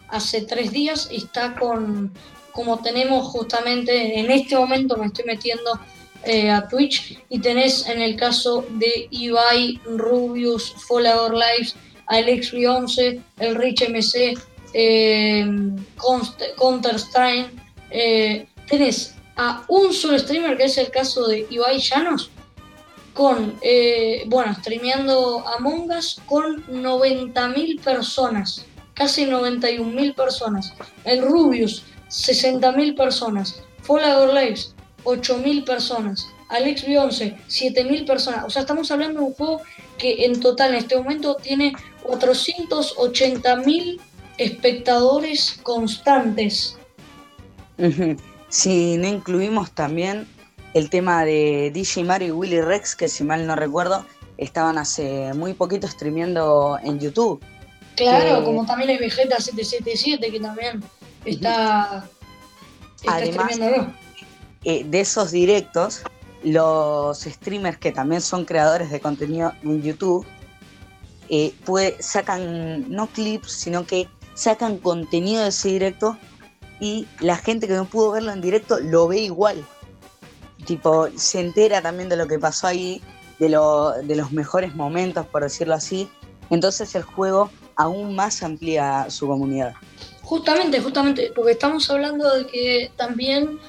hace 0.10 0.42
tres 0.42 0.72
días 0.72 1.08
y 1.12 1.18
está 1.18 1.56
con, 1.56 2.12
como 2.52 2.80
tenemos 2.80 3.28
justamente 3.28 4.20
en 4.20 4.32
este 4.32 4.56
momento, 4.56 4.98
me 4.98 5.08
estoy 5.08 5.26
metiendo 5.26 5.80
eh, 6.24 6.50
a 6.50 6.68
Twitch 6.68 7.18
y 7.30 7.40
tenés 7.40 7.88
en 7.88 8.02
el 8.02 8.16
caso 8.16 8.66
de 8.72 9.08
Ibai, 9.12 9.80
Rubius, 9.86 10.74
Follower 10.88 11.34
Lives, 11.34 11.76
Alex 12.08 12.54
11 12.54 13.22
el 13.40 13.56
Rich 13.56 13.90
MC, 13.90 14.38
eh, 14.74 15.46
Counter 16.58 16.96
Strike, 16.96 17.52
eh, 17.92 18.48
tenés 18.68 19.16
a 19.36 19.64
un 19.68 19.94
solo 19.94 20.18
streamer 20.18 20.58
que 20.58 20.66
es 20.66 20.78
el 20.78 20.90
caso 20.90 21.28
de 21.28 21.46
Ibai 21.50 21.80
Llanos 21.80 22.32
con, 23.18 23.60
bueno, 24.28 24.54
streameando 24.60 25.44
Among 25.58 25.90
Us 25.90 26.22
con 26.28 26.64
90.000 26.68 27.82
personas, 27.82 28.66
casi 28.94 29.26
91.000 29.26 30.14
personas. 30.14 30.74
El 31.04 31.24
Rubius, 31.24 31.84
60.000 32.10 32.96
personas. 32.96 33.64
Follower 33.82 34.34
Lives, 34.34 34.76
8.000 35.04 35.66
personas. 35.66 36.28
Alex 36.50 36.86
Beyoncé, 36.86 37.36
7.000 37.50 38.06
personas. 38.06 38.46
O 38.46 38.52
sea, 38.52 38.62
estamos 38.62 38.92
hablando 38.92 39.22
de 39.22 39.26
un 39.26 39.34
juego 39.34 39.62
que 39.98 40.24
en 40.26 40.40
total 40.40 40.76
en 40.76 40.78
este 40.78 40.96
momento 40.96 41.36
tiene 41.36 41.74
480.000 42.04 44.00
espectadores 44.38 45.60
constantes. 45.64 46.78
Si 48.50 48.98
no 48.98 49.08
incluimos 49.08 49.72
también 49.72 50.28
el 50.74 50.90
tema 50.90 51.26
de 51.26 51.72
DJ 51.74 52.04
Mario 52.04 52.28
y 52.30 52.32
Willy 52.32 52.62
Rex, 52.62 52.96
que 52.96 53.08
si 53.08 53.24
mal 53.24 53.48
no 53.48 53.56
recuerdo, 53.56 54.06
estaban 54.38 54.78
hace 54.78 55.34
muy 55.34 55.54
poquito 55.54 55.88
streameando 55.88 56.80
en 56.84 57.00
YouTube. 57.00 57.42
Claro, 57.96 58.44
como 58.44 58.66
también 58.66 58.92
hay 58.92 58.98
Vegeta 58.98 59.38
777 59.38 60.32
que 60.32 60.40
también 60.40 60.84
está, 61.26 62.08
está 62.96 63.26
streameando. 63.26 63.94
Eh, 64.64 64.84
de 64.84 65.00
esos 65.00 65.32
directos, 65.32 66.02
los 66.44 67.22
streamers 67.22 67.78
que 67.78 67.92
también 67.92 68.22
son 68.22 68.46
creadores 68.46 68.92
de 68.92 69.00
contenido 69.00 69.54
en 69.64 69.82
YouTube, 69.82 70.26
eh, 71.30 71.54
sacan 72.00 72.90
no 72.90 73.08
clips, 73.08 73.52
sino 73.52 73.86
que 73.86 74.08
sacan 74.36 74.78
contenido 74.78 75.44
de 75.44 75.50
ese 75.50 75.70
directo 75.70 76.18
y 76.80 77.08
la 77.20 77.38
gente 77.38 77.68
que 77.68 77.74
no 77.74 77.86
pudo 77.86 78.12
verlo 78.12 78.32
en 78.32 78.42
directo 78.42 78.80
lo 78.80 79.08
ve 79.08 79.20
igual. 79.20 79.66
Tipo, 80.68 81.08
se 81.16 81.40
entera 81.40 81.82
también 81.82 82.10
de 82.10 82.18
lo 82.18 82.28
que 82.28 82.38
pasó 82.38 82.68
ahí, 82.68 83.02
de, 83.40 83.48
los 83.50 84.32
mejores 84.34 84.76
momentos, 84.76 85.26
por 85.26 85.42
decirlo 85.42 85.74
así. 85.74 86.10
Entonces 86.50 86.94
el 86.94 87.04
juego 87.04 87.50
aún 87.78 88.16
más 88.16 88.44
amplía 88.44 89.10
su 89.10 89.28
comunidad. 89.28 89.74
Justamente, 90.24 90.82
justamente, 90.82 91.32
porque 91.34 91.54
estamos 91.54 91.90
hablando 91.90 92.30
de 92.36 92.48
que 92.48 92.92
también 92.98 93.60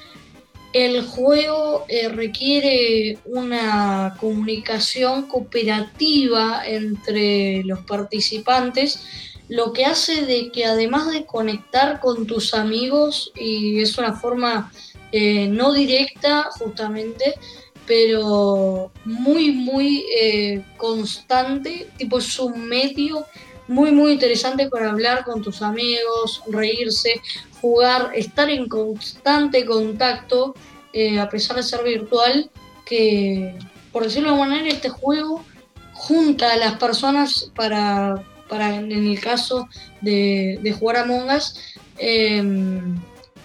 el 0.73 1.05
juego 1.05 1.85
eh, 1.87 2.09
requiere 2.09 3.17
una 3.23 4.17
comunicación 4.19 5.27
cooperativa 5.27 6.63
entre 6.67 7.63
los 7.63 7.79
participantes, 7.79 9.01
lo 9.47 9.71
que 9.71 9.85
hace 9.85 10.25
de 10.25 10.51
que 10.51 10.65
además 10.65 11.09
de 11.11 11.25
conectar 11.25 12.01
con 12.01 12.27
tus 12.27 12.53
amigos, 12.53 13.31
y 13.35 13.79
es 13.81 13.97
una 13.97 14.13
forma 14.13 14.69
eh, 15.11 15.47
no 15.47 15.73
directa 15.73 16.49
justamente, 16.51 17.35
pero 17.85 18.91
muy, 19.05 19.51
muy 19.51 20.05
eh, 20.15 20.63
constante, 20.77 21.89
tipo 21.97 22.19
es 22.19 22.37
un 22.39 22.67
medio 22.67 23.25
muy, 23.67 23.91
muy 23.91 24.13
interesante 24.13 24.67
para 24.67 24.89
hablar 24.89 25.23
con 25.23 25.41
tus 25.41 25.61
amigos, 25.61 26.41
reírse, 26.47 27.21
jugar, 27.61 28.11
estar 28.15 28.49
en 28.49 28.67
constante 28.67 29.65
contacto, 29.65 30.55
eh, 30.91 31.19
a 31.19 31.29
pesar 31.29 31.55
de 31.55 31.63
ser 31.63 31.83
virtual, 31.83 32.49
que 32.85 33.55
por 33.91 34.03
decirlo 34.03 34.29
de 34.29 34.33
alguna 34.33 34.55
manera, 34.55 34.75
este 34.75 34.89
juego 34.89 35.43
junta 35.93 36.53
a 36.53 36.57
las 36.57 36.75
personas 36.75 37.51
para, 37.55 38.23
para 38.47 38.75
en 38.75 38.91
el 38.91 39.19
caso 39.19 39.67
de, 40.01 40.75
jugar 40.79 40.97
a 40.97 41.35
Us, 41.35 41.55
em, 41.97 42.95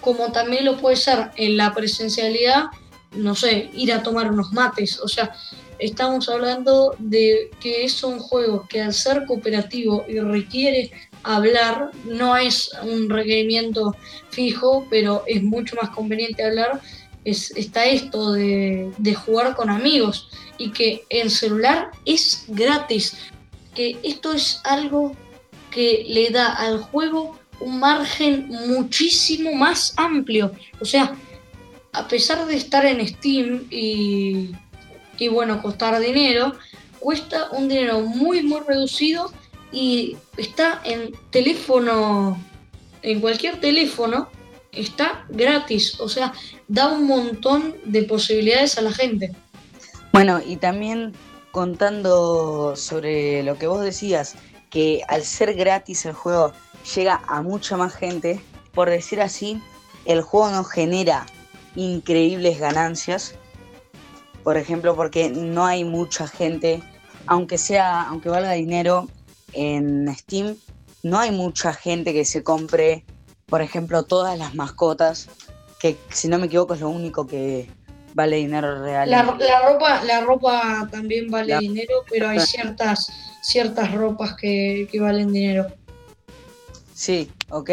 como 0.01 0.31
también 0.31 0.65
lo 0.65 0.77
puede 0.77 0.95
ser 0.95 1.31
en 1.35 1.57
la 1.57 1.73
presencialidad, 1.73 2.65
no 3.13 3.35
sé, 3.35 3.69
ir 3.73 3.93
a 3.93 4.03
tomar 4.03 4.31
unos 4.31 4.51
mates, 4.51 4.99
o 4.99 5.07
sea, 5.07 5.33
estamos 5.79 6.29
hablando 6.29 6.95
de 6.99 7.51
que 7.59 7.83
es 7.83 8.03
un 8.03 8.19
juego 8.19 8.65
que 8.67 8.81
al 8.81 8.93
ser 8.93 9.25
cooperativo 9.25 10.05
y 10.07 10.19
requiere 10.19 10.91
hablar, 11.23 11.91
no 12.05 12.37
es 12.37 12.71
un 12.83 13.09
requerimiento 13.09 13.95
fijo, 14.29 14.85
pero 14.89 15.23
es 15.27 15.41
mucho 15.43 15.75
más 15.81 15.89
conveniente 15.89 16.43
hablar, 16.43 16.81
es, 17.23 17.51
está 17.57 17.85
esto 17.85 18.33
de, 18.33 18.91
jugar 19.25 19.55
con 19.55 19.69
amigos 19.69 20.29
y 20.57 20.71
que 20.71 21.03
en 21.09 21.29
celular 21.29 21.89
es 22.05 22.45
gratis, 22.47 23.17
que 23.73 23.97
esto 24.03 24.33
es 24.33 24.61
algo 24.63 25.15
que 25.71 26.05
le 26.07 26.29
da 26.29 26.53
al 26.53 26.79
juego 26.79 27.37
un 27.59 27.79
margen 27.79 28.47
muchísimo 28.49 29.53
más 29.53 29.93
amplio. 29.97 30.51
O 30.79 30.85
sea, 30.85 31.15
a 31.93 32.07
pesar 32.07 32.45
de 32.45 32.55
estar 32.55 32.85
en 32.85 33.05
Steam 33.07 33.67
y, 33.69 34.51
y 35.17 35.27
bueno, 35.27 35.61
costar 35.61 35.99
dinero, 35.99 36.53
cuesta 36.99 37.49
un 37.51 37.67
dinero 37.67 38.01
muy, 38.01 38.43
muy 38.43 38.61
reducido 38.61 39.31
y 39.71 40.17
está 40.37 40.81
en 40.83 41.13
teléfono, 41.31 42.37
en 43.01 43.21
cualquier 43.21 43.59
teléfono, 43.59 44.29
está 44.71 45.25
gratis, 45.29 45.99
o 45.99 46.09
sea, 46.09 46.33
da 46.67 46.87
un 46.87 47.07
montón 47.07 47.75
de 47.85 48.03
posibilidades 48.03 48.77
a 48.77 48.81
la 48.81 48.91
gente. 48.91 49.31
Bueno, 50.11 50.41
y 50.45 50.57
también 50.57 51.13
contando 51.51 52.75
sobre 52.75 53.43
lo 53.43 53.57
que 53.57 53.67
vos 53.67 53.81
decías, 53.81 54.35
que 54.69 55.01
al 55.07 55.23
ser 55.23 55.53
gratis 55.53 56.05
el 56.05 56.13
juego 56.13 56.53
llega 56.93 57.21
a 57.27 57.41
mucha 57.41 57.77
más 57.77 57.95
gente, 57.95 58.41
por 58.73 58.89
decir 58.89 59.21
así, 59.21 59.61
el 60.05 60.21
juego 60.21 60.51
nos 60.51 60.69
genera 60.69 61.25
increíbles 61.75 62.59
ganancias, 62.59 63.35
por 64.43 64.57
ejemplo, 64.57 64.95
porque 64.95 65.29
no 65.29 65.65
hay 65.65 65.83
mucha 65.83 66.27
gente, 66.27 66.83
aunque 67.25 67.57
sea, 67.57 68.03
aunque 68.03 68.29
valga 68.29 68.51
dinero 68.51 69.07
en 69.53 70.13
Steam, 70.15 70.55
no 71.03 71.19
hay 71.19 71.31
mucha 71.31 71.73
gente 71.73 72.13
que 72.13 72.25
se 72.25 72.43
compre, 72.43 73.05
por 73.47 73.61
ejemplo, 73.61 74.03
todas 74.03 74.37
las 74.37 74.55
mascotas, 74.55 75.29
que 75.79 75.97
si 76.09 76.27
no 76.27 76.37
me 76.37 76.47
equivoco 76.47 76.73
es 76.73 76.81
lo 76.81 76.89
único 76.89 77.25
que 77.25 77.69
vale 78.13 78.37
dinero 78.37 78.81
real. 78.81 79.09
La, 79.09 79.23
ropa, 79.23 80.03
la 80.03 80.21
ropa 80.21 80.87
también 80.91 81.29
vale 81.29 81.57
dinero, 81.59 82.03
pero 82.09 82.29
hay 82.29 82.39
ciertas, 82.39 83.11
ciertas 83.41 83.93
ropas 83.93 84.35
que, 84.35 84.87
que 84.91 84.99
valen 84.99 85.33
dinero. 85.33 85.67
Sí, 86.95 87.29
ok, 87.49 87.69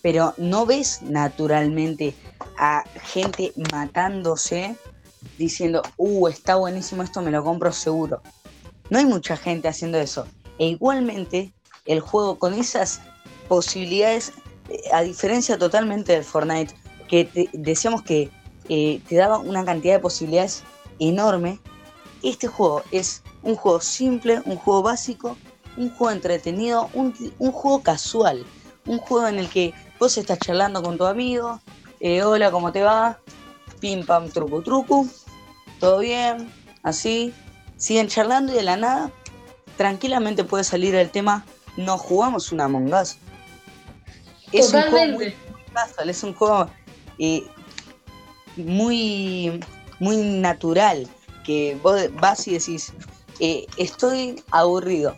pero 0.00 0.32
¿no 0.38 0.64
ves 0.64 1.02
naturalmente 1.02 2.14
a 2.56 2.82
gente 3.02 3.52
matándose 3.70 4.76
diciendo, 5.36 5.82
uh, 5.98 6.26
está 6.28 6.56
buenísimo 6.56 7.02
esto, 7.02 7.20
me 7.20 7.30
lo 7.30 7.44
compro 7.44 7.70
seguro? 7.70 8.22
No 8.88 8.98
hay 8.98 9.04
mucha 9.04 9.36
gente 9.36 9.68
haciendo 9.68 9.98
eso. 9.98 10.26
E 10.58 10.68
igualmente, 10.68 11.52
el 11.84 12.00
juego 12.00 12.38
con 12.38 12.54
esas 12.54 13.02
posibilidades, 13.46 14.32
eh, 14.70 14.80
a 14.90 15.02
diferencia 15.02 15.58
totalmente 15.58 16.12
del 16.12 16.24
Fortnite, 16.24 16.74
que 17.08 17.50
decíamos 17.52 18.02
que 18.02 18.30
eh, 18.70 19.02
te 19.06 19.16
daba 19.16 19.36
una 19.36 19.66
cantidad 19.66 19.96
de 19.96 20.00
posibilidades 20.00 20.62
enorme, 20.98 21.60
este 22.22 22.46
juego 22.46 22.82
es 22.90 23.22
un 23.42 23.54
juego 23.54 23.82
simple, 23.82 24.40
un 24.46 24.56
juego 24.56 24.82
básico, 24.82 25.36
un 25.76 25.90
juego 25.90 26.10
entretenido, 26.10 26.90
un, 26.94 27.12
juego 27.52 27.82
casual, 27.82 28.44
un 28.86 28.98
juego 28.98 29.28
en 29.28 29.38
el 29.38 29.48
que 29.48 29.72
vos 29.98 30.16
estás 30.18 30.38
charlando 30.38 30.82
con 30.82 30.98
tu 30.98 31.04
amigo, 31.04 31.60
eh, 32.00 32.22
hola, 32.22 32.50
¿cómo 32.50 32.72
te 32.72 32.82
va? 32.82 33.18
Pim, 33.80 34.04
pam, 34.04 34.28
truco, 34.28 34.62
truco, 34.62 35.06
todo 35.80 35.98
bien, 36.00 36.52
así, 36.82 37.32
siguen 37.76 38.08
charlando 38.08 38.52
y 38.52 38.56
de 38.56 38.62
la 38.62 38.76
nada, 38.76 39.10
tranquilamente 39.76 40.44
puede 40.44 40.64
salir 40.64 40.94
el 40.94 41.10
tema, 41.10 41.44
no 41.76 41.98
jugamos 41.98 42.52
una 42.52 42.64
Among 42.64 42.92
Us. 42.92 43.16
Es 44.52 44.72
un 44.72 44.82
juego 44.82 45.18
muy, 45.18 45.34
casual, 45.72 46.10
es 46.10 46.22
un 46.22 46.34
juego 46.34 46.68
eh, 47.18 47.44
muy, 48.56 49.60
muy 49.98 50.16
natural, 50.16 51.08
que 51.44 51.78
vos 51.82 52.00
vas 52.20 52.46
y 52.46 52.52
decís, 52.52 52.92
eh, 53.40 53.66
estoy 53.76 54.42
aburrido, 54.50 55.16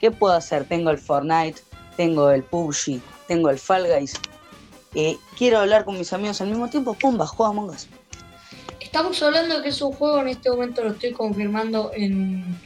¿qué 0.00 0.10
puedo 0.10 0.34
hacer? 0.34 0.66
Tengo 0.66 0.90
el 0.90 0.98
Fortnite, 0.98 1.60
tengo 1.96 2.30
el 2.30 2.42
PUBG, 2.42 3.00
tengo 3.26 3.50
el 3.50 3.58
Fall 3.58 3.86
Guys, 3.86 4.14
eh, 4.94 5.18
quiero 5.36 5.58
hablar 5.58 5.84
con 5.84 5.98
mis 5.98 6.12
amigos 6.12 6.40
al 6.40 6.48
mismo 6.48 6.68
tiempo, 6.68 6.94
pumba, 6.94 7.26
juego 7.26 7.52
Among 7.52 7.70
Us. 7.70 7.86
Estamos 8.80 9.22
hablando 9.22 9.62
que 9.62 9.68
es 9.68 9.82
un 9.82 9.92
juego, 9.92 10.20
en 10.20 10.28
este 10.28 10.48
momento 10.48 10.82
lo 10.82 10.92
estoy 10.92 11.12
confirmando 11.12 11.90
en, 11.94 12.58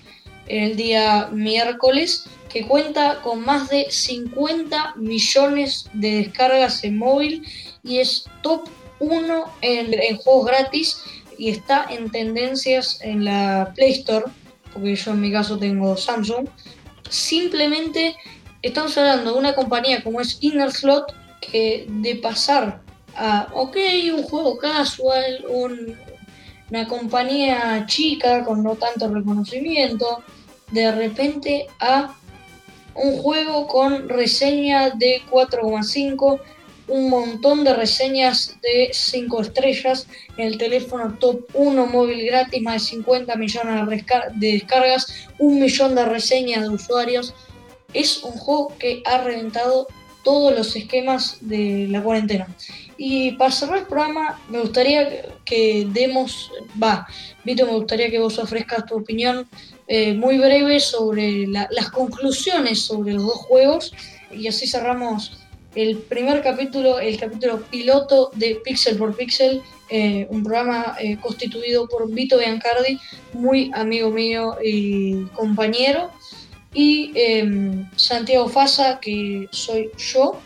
el 0.47 0.77
día 0.77 1.29
miércoles, 1.33 2.27
que 2.49 2.67
cuenta 2.67 3.21
con 3.23 3.45
más 3.45 3.69
de 3.69 3.87
50 3.91 4.95
millones 4.97 5.89
de 5.93 6.17
descargas 6.17 6.83
en 6.83 6.99
móvil 6.99 7.47
y 7.85 7.99
es 7.99 8.25
top 8.43 8.69
1 8.99 9.45
en, 9.63 10.17
juegos 10.19 10.47
gratis 10.47 11.03
y 11.39 11.51
está 11.51 11.87
en 11.89 12.11
tendencias 12.11 13.01
en 13.01 13.25
la 13.25 13.73
Play 13.75 13.93
Store, 13.93 14.27
porque 14.73 14.97
yo 14.97 15.13
en 15.13 15.21
mi 15.21 15.33
caso 15.33 15.59
tengo 15.59 15.97
Samsung. 15.97 16.49
Simplemente 17.09 18.17
estamos 18.63 18.97
hablando 18.99 19.33
de 19.33 19.39
una 19.39 19.55
compañía 19.55 20.03
como 20.03 20.21
es 20.21 20.39
Inner 20.41 20.71
Slot, 20.71 21.15
que 21.41 21.87
de 21.89 22.17
pasar 22.17 22.83
a, 23.17 23.49
ok, 23.55 23.77
un 24.15 24.23
juego 24.23 24.59
casual, 24.59 25.45
una 25.49 26.87
compañía 26.87 27.85
chica 27.87 28.45
con 28.45 28.63
no 28.63 28.77
tanto 28.77 29.13
reconocimiento, 29.13 30.23
de 30.71 30.93
repente 30.93 31.67
a 31.81 32.15
un 32.95 33.19
juego 33.19 33.67
con 33.67 34.09
reseña 34.09 34.91
de 34.91 35.23
4,5, 35.31 36.41
un 36.89 37.09
montón 37.09 37.65
de 37.65 37.73
reseñas 37.73 38.57
de 38.63 38.91
5 38.93 39.43
estrellas, 39.43 40.07
el 40.37 40.59
teléfono 40.59 41.17
top 41.19 41.47
1 41.55 41.87
móvil 41.87 42.27
gratis, 42.27 42.61
más 42.63 42.83
de 42.83 42.89
50 42.91 43.37
millones 43.37 44.05
de 44.35 44.53
descargas, 44.53 45.07
un 45.39 45.61
millón 45.61 45.95
de 45.95 46.05
reseñas 46.05 46.63
de 46.63 46.69
usuarios. 46.69 47.33
Es 47.93 48.23
un 48.23 48.33
juego 48.33 48.73
que 48.79 49.03
ha 49.05 49.19
reventado 49.19 49.87
todos 50.23 50.55
los 50.57 50.77
esquemas 50.77 51.39
de 51.41 51.87
la 51.89 52.03
cuarentena. 52.03 52.47
Y 52.99 53.33
para 53.33 53.51
cerrar 53.51 53.79
el 53.79 53.87
programa, 53.87 54.39
me 54.49 54.61
gustaría 54.61 55.23
que 55.45 55.87
demos, 55.91 56.53
va, 56.83 57.07
Vito, 57.45 57.65
me 57.65 57.73
gustaría 57.73 58.11
que 58.11 58.19
vos 58.19 58.39
ofrezcas 58.39 58.85
tu 58.85 58.97
opinión 58.97 59.49
eh, 59.89 60.15
muy 60.15 60.39
breve 60.39 60.79
sobre 60.79 61.47
las 61.47 61.91
conclusiones 61.91 62.83
sobre 62.83 63.15
los 63.15 63.25
dos 63.25 63.39
juegos 63.39 63.93
y 64.31 64.47
así 64.47 64.69
cerramos 64.69 65.41
el 65.75 65.99
primer 65.99 66.43
capítulo, 66.43 67.01
el 67.01 67.19
capítulo 67.19 67.63
piloto 67.63 68.31
de 68.35 68.61
Pixel 68.65 68.97
por 68.97 69.17
Pixel, 69.17 69.63
eh, 69.89 70.27
un 70.31 70.43
programa 70.45 70.97
eh, 71.01 71.17
constituido 71.21 71.89
por 71.89 72.09
Vito 72.09 72.39
Biancardi, 72.39 73.01
muy 73.33 73.71
amigo 73.75 74.11
mío 74.11 74.57
y 74.63 75.25
compañero, 75.35 76.11
y 76.73 77.13
em, 77.15 77.89
Santiago 77.97 78.49
Fasa, 78.49 79.01
que 79.01 79.49
soy 79.51 79.91
yo. 79.97 80.41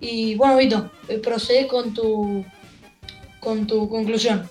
Y 0.00 0.34
bueno, 0.34 0.56
Vito, 0.56 0.90
procede 1.22 1.66
con 1.66 1.92
tu, 1.94 2.44
con 3.40 3.66
tu 3.66 3.88
conclusión. 3.88 4.48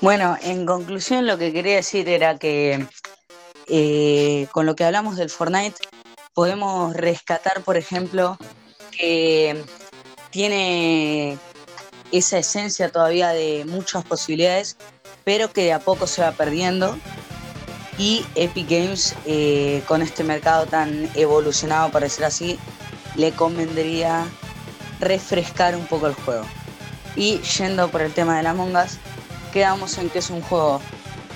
Bueno, 0.00 0.36
en 0.42 0.66
conclusión 0.66 1.26
lo 1.26 1.38
que 1.38 1.52
quería 1.52 1.76
decir 1.76 2.08
era 2.08 2.38
que 2.38 2.86
eh, 3.68 4.46
con 4.52 4.66
lo 4.66 4.76
que 4.76 4.84
hablamos 4.84 5.16
del 5.16 5.30
Fortnite 5.30 5.76
podemos 6.34 6.94
rescatar, 6.94 7.62
por 7.62 7.76
ejemplo, 7.76 8.36
que 8.90 9.64
tiene 10.30 11.38
esa 12.12 12.38
esencia 12.38 12.90
todavía 12.90 13.30
de 13.30 13.64
muchas 13.66 14.04
posibilidades, 14.04 14.76
pero 15.24 15.52
que 15.52 15.64
de 15.64 15.72
a 15.72 15.80
poco 15.80 16.06
se 16.06 16.22
va 16.22 16.32
perdiendo. 16.32 16.96
Y 17.98 18.24
Epic 18.34 18.68
Games, 18.68 19.14
eh, 19.24 19.82
con 19.86 20.02
este 20.02 20.22
mercado 20.22 20.66
tan 20.66 21.08
evolucionado, 21.14 21.90
por 21.90 22.02
decir 22.02 22.24
así, 22.24 22.58
le 23.14 23.32
convendría 23.32 24.26
refrescar 25.00 25.76
un 25.76 25.86
poco 25.86 26.06
el 26.06 26.14
juego. 26.14 26.44
Y 27.16 27.38
yendo 27.38 27.88
por 27.90 28.02
el 28.02 28.12
tema 28.12 28.36
de 28.36 28.42
la 28.42 28.50
Among 28.50 28.76
Us, 28.76 28.98
quedamos 29.52 29.96
en 29.96 30.10
que 30.10 30.18
es 30.18 30.28
un 30.28 30.42
juego 30.42 30.80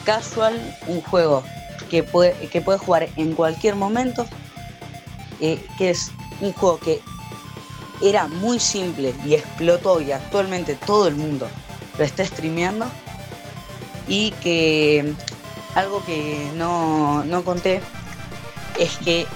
casual, 0.05 0.77
un 0.87 1.01
juego 1.01 1.43
que 1.91 2.03
puede, 2.03 2.35
que 2.49 2.61
puede 2.61 2.79
jugar 2.79 3.09
en 3.17 3.33
cualquier 3.35 3.77
momento, 3.77 4.27
eh, 5.41 5.65
que 5.79 5.91
es 5.91 6.11
un 6.41 6.53
juego 6.53 6.79
que 6.79 7.01
era 8.03 8.29
muy 8.29 8.61
simple 8.61 9.15
y 9.25 9.35
explotó 9.35 10.01
y 10.01 10.13
actualmente 10.13 10.75
todo 10.75 11.07
el 11.07 11.17
mundo 11.17 11.49
lo 11.99 12.05
está 12.05 12.25
streameando 12.25 12.87
y 14.09 14.31
que 14.43 15.15
algo 15.75 16.05
que 16.05 16.51
no, 16.55 17.25
no 17.25 17.45
conté 17.45 17.81
es 18.79 18.97
que 18.99 19.27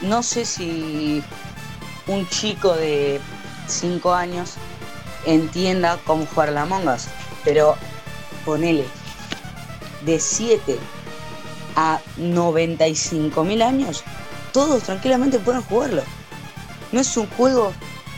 no 0.00 0.22
sé 0.22 0.44
si 0.44 1.22
un 2.06 2.28
chico 2.28 2.74
de 2.74 3.20
5 3.66 4.14
años 4.14 4.54
entienda 5.26 5.98
cómo 6.04 6.26
jugar 6.26 6.52
la 6.52 6.62
Among 6.62 6.88
Us 6.88 7.08
pero 7.44 7.76
ponele 8.44 8.86
de 10.04 10.18
7 10.18 10.78
a 11.76 12.00
95 12.16 13.44
mil 13.44 13.62
años, 13.62 14.02
todos 14.52 14.82
tranquilamente 14.82 15.38
pueden 15.38 15.62
jugarlo. 15.62 16.02
No 16.92 17.00
es 17.00 17.16
un 17.16 17.28
juego 17.30 17.72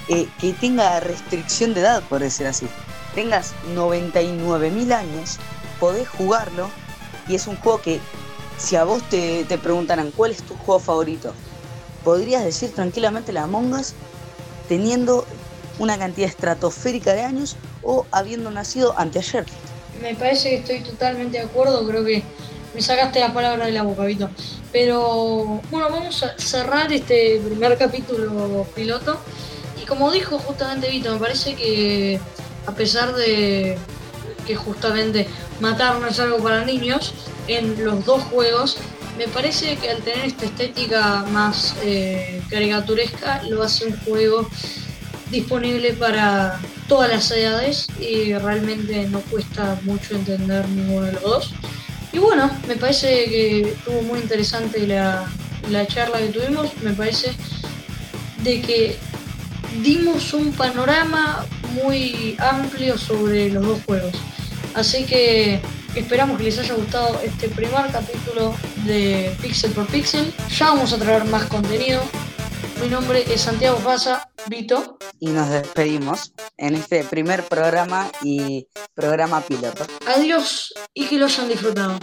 eh, 0.09 0.26
que 0.41 0.53
tenga 0.55 1.01
restricción 1.01 1.74
de 1.74 1.81
edad, 1.81 2.03
por 2.09 2.20
decir 2.20 2.47
así. 2.47 2.66
Tengas 3.14 3.53
99 3.74 4.70
mil 4.70 4.93
años, 4.93 5.39
podés 5.79 6.09
jugarlo 6.09 6.70
y 7.33 7.35
es 7.35 7.47
un 7.47 7.57
juego 7.57 7.80
que 7.80 7.99
si 8.59 8.76
a 8.76 8.85
vos 8.85 9.03
te, 9.09 9.45
te 9.45 9.57
preguntaran 9.57 10.11
cuál 10.11 10.33
es 10.33 10.43
tu 10.43 10.55
juego 10.55 10.78
favorito, 10.78 11.33
podrías 12.05 12.45
decir 12.45 12.72
tranquilamente 12.74 13.33
la 13.33 13.45
Among 13.45 13.72
Us 13.72 13.95
teniendo 14.68 15.24
una 15.78 15.99
cantidad 15.99 16.28
estratosférica 16.28 17.14
de 17.14 17.22
años 17.22 17.57
o 17.83 18.05
habiendo 18.11 18.51
nacido 18.51 18.95
anteayer. 18.99 19.47
Me 20.03 20.14
parece 20.14 20.51
que 20.51 20.57
estoy 20.57 20.80
totalmente 20.80 21.39
de 21.39 21.45
acuerdo, 21.45 21.87
creo 21.87 22.05
que 22.05 22.22
me 22.74 22.83
sacaste 22.83 23.20
la 23.20 23.33
palabra 23.33 23.64
de 23.64 23.72
la 23.72 23.83
boca, 23.83 24.05
Vito. 24.05 24.28
Pero 24.70 25.62
bueno, 25.70 25.89
vamos 25.89 26.22
a 26.22 26.37
cerrar 26.39 26.93
este 26.93 27.41
primer 27.43 27.78
capítulo 27.78 28.66
piloto. 28.74 29.18
Y 29.83 29.87
como 29.87 30.11
dijo 30.11 30.39
justamente 30.39 30.91
Vito, 30.91 31.12
me 31.12 31.18
parece 31.18 31.55
que 31.55 32.20
a 32.66 32.72
pesar 32.72 33.14
de 33.14 33.78
que 34.47 34.55
justamente 34.55 35.26
matar 35.63 36.01
no 36.01 36.09
es 36.09 36.19
algo 36.19 36.39
para 36.39 36.65
niños, 36.65 37.15
en 37.47 37.83
los 37.85 38.05
dos 38.05 38.23
juegos, 38.25 38.77
me 39.17 39.29
parece 39.29 39.77
que 39.77 39.91
al 39.91 40.03
tener 40.03 40.27
esta 40.27 40.47
estética 40.47 41.25
más 41.31 41.75
eh, 41.83 42.43
caricaturesca, 42.51 43.43
lo 43.45 43.63
hace 43.63 43.87
un 43.87 43.97
juego 44.01 44.49
disponible 45.31 45.93
para 45.95 46.61
todas 46.89 47.09
las 47.09 47.31
edades 47.31 47.87
y 48.01 48.35
realmente 48.35 49.09
no 49.09 49.21
cuesta 49.21 49.79
mucho 49.83 50.17
entender 50.17 50.69
ninguno 50.69 51.07
de 51.07 51.13
los 51.13 51.23
dos. 51.23 51.55
Y 52.13 52.19
bueno, 52.19 52.51
me 52.67 52.77
parece 52.77 53.09
que 53.27 53.61
estuvo 53.61 54.03
muy 54.03 54.19
interesante 54.19 54.87
la, 54.87 55.31
la 55.71 55.87
charla 55.87 56.19
que 56.19 56.29
tuvimos, 56.29 56.71
me 56.83 56.93
parece 56.93 57.33
de 58.43 58.61
que 58.61 58.99
dimos 59.83 60.35
un 60.35 60.53
panorama 60.53 61.47
muy 61.83 62.37
amplio 62.39 62.99
sobre 62.99 63.51
los 63.51 63.65
dos 63.65 63.79
juegos. 63.87 64.15
Así 64.75 65.05
que 65.05 65.61
esperamos 65.95 66.39
que 66.39 66.45
les 66.45 66.59
haya 66.59 66.75
gustado 66.75 67.20
este 67.23 67.49
primer 67.49 67.91
capítulo 67.91 68.55
de 68.85 69.35
Pixel 69.43 69.73
por 69.73 69.87
Pixel. 69.87 70.33
Ya 70.57 70.70
vamos 70.70 70.93
a 70.93 70.99
traer 70.99 71.25
más 71.27 71.45
contenido. 71.45 72.03
Mi 72.81 72.89
nombre 72.89 73.25
es 73.33 73.43
Santiago 73.43 73.79
Faza, 73.79 74.29
Vito. 74.49 74.99
Y 75.20 75.29
nos 75.29 75.51
despedimos 75.51 76.33
en 76.57 76.75
este 76.75 77.05
primer 77.05 77.45
programa 77.45 78.11
y 78.23 78.66
programa 78.95 79.41
piloto. 79.43 79.87
Adiós 80.07 80.73
y 80.95 81.07
que 81.07 81.16
lo 81.16 81.27
hayan 81.27 81.49
disfrutado. 81.49 81.99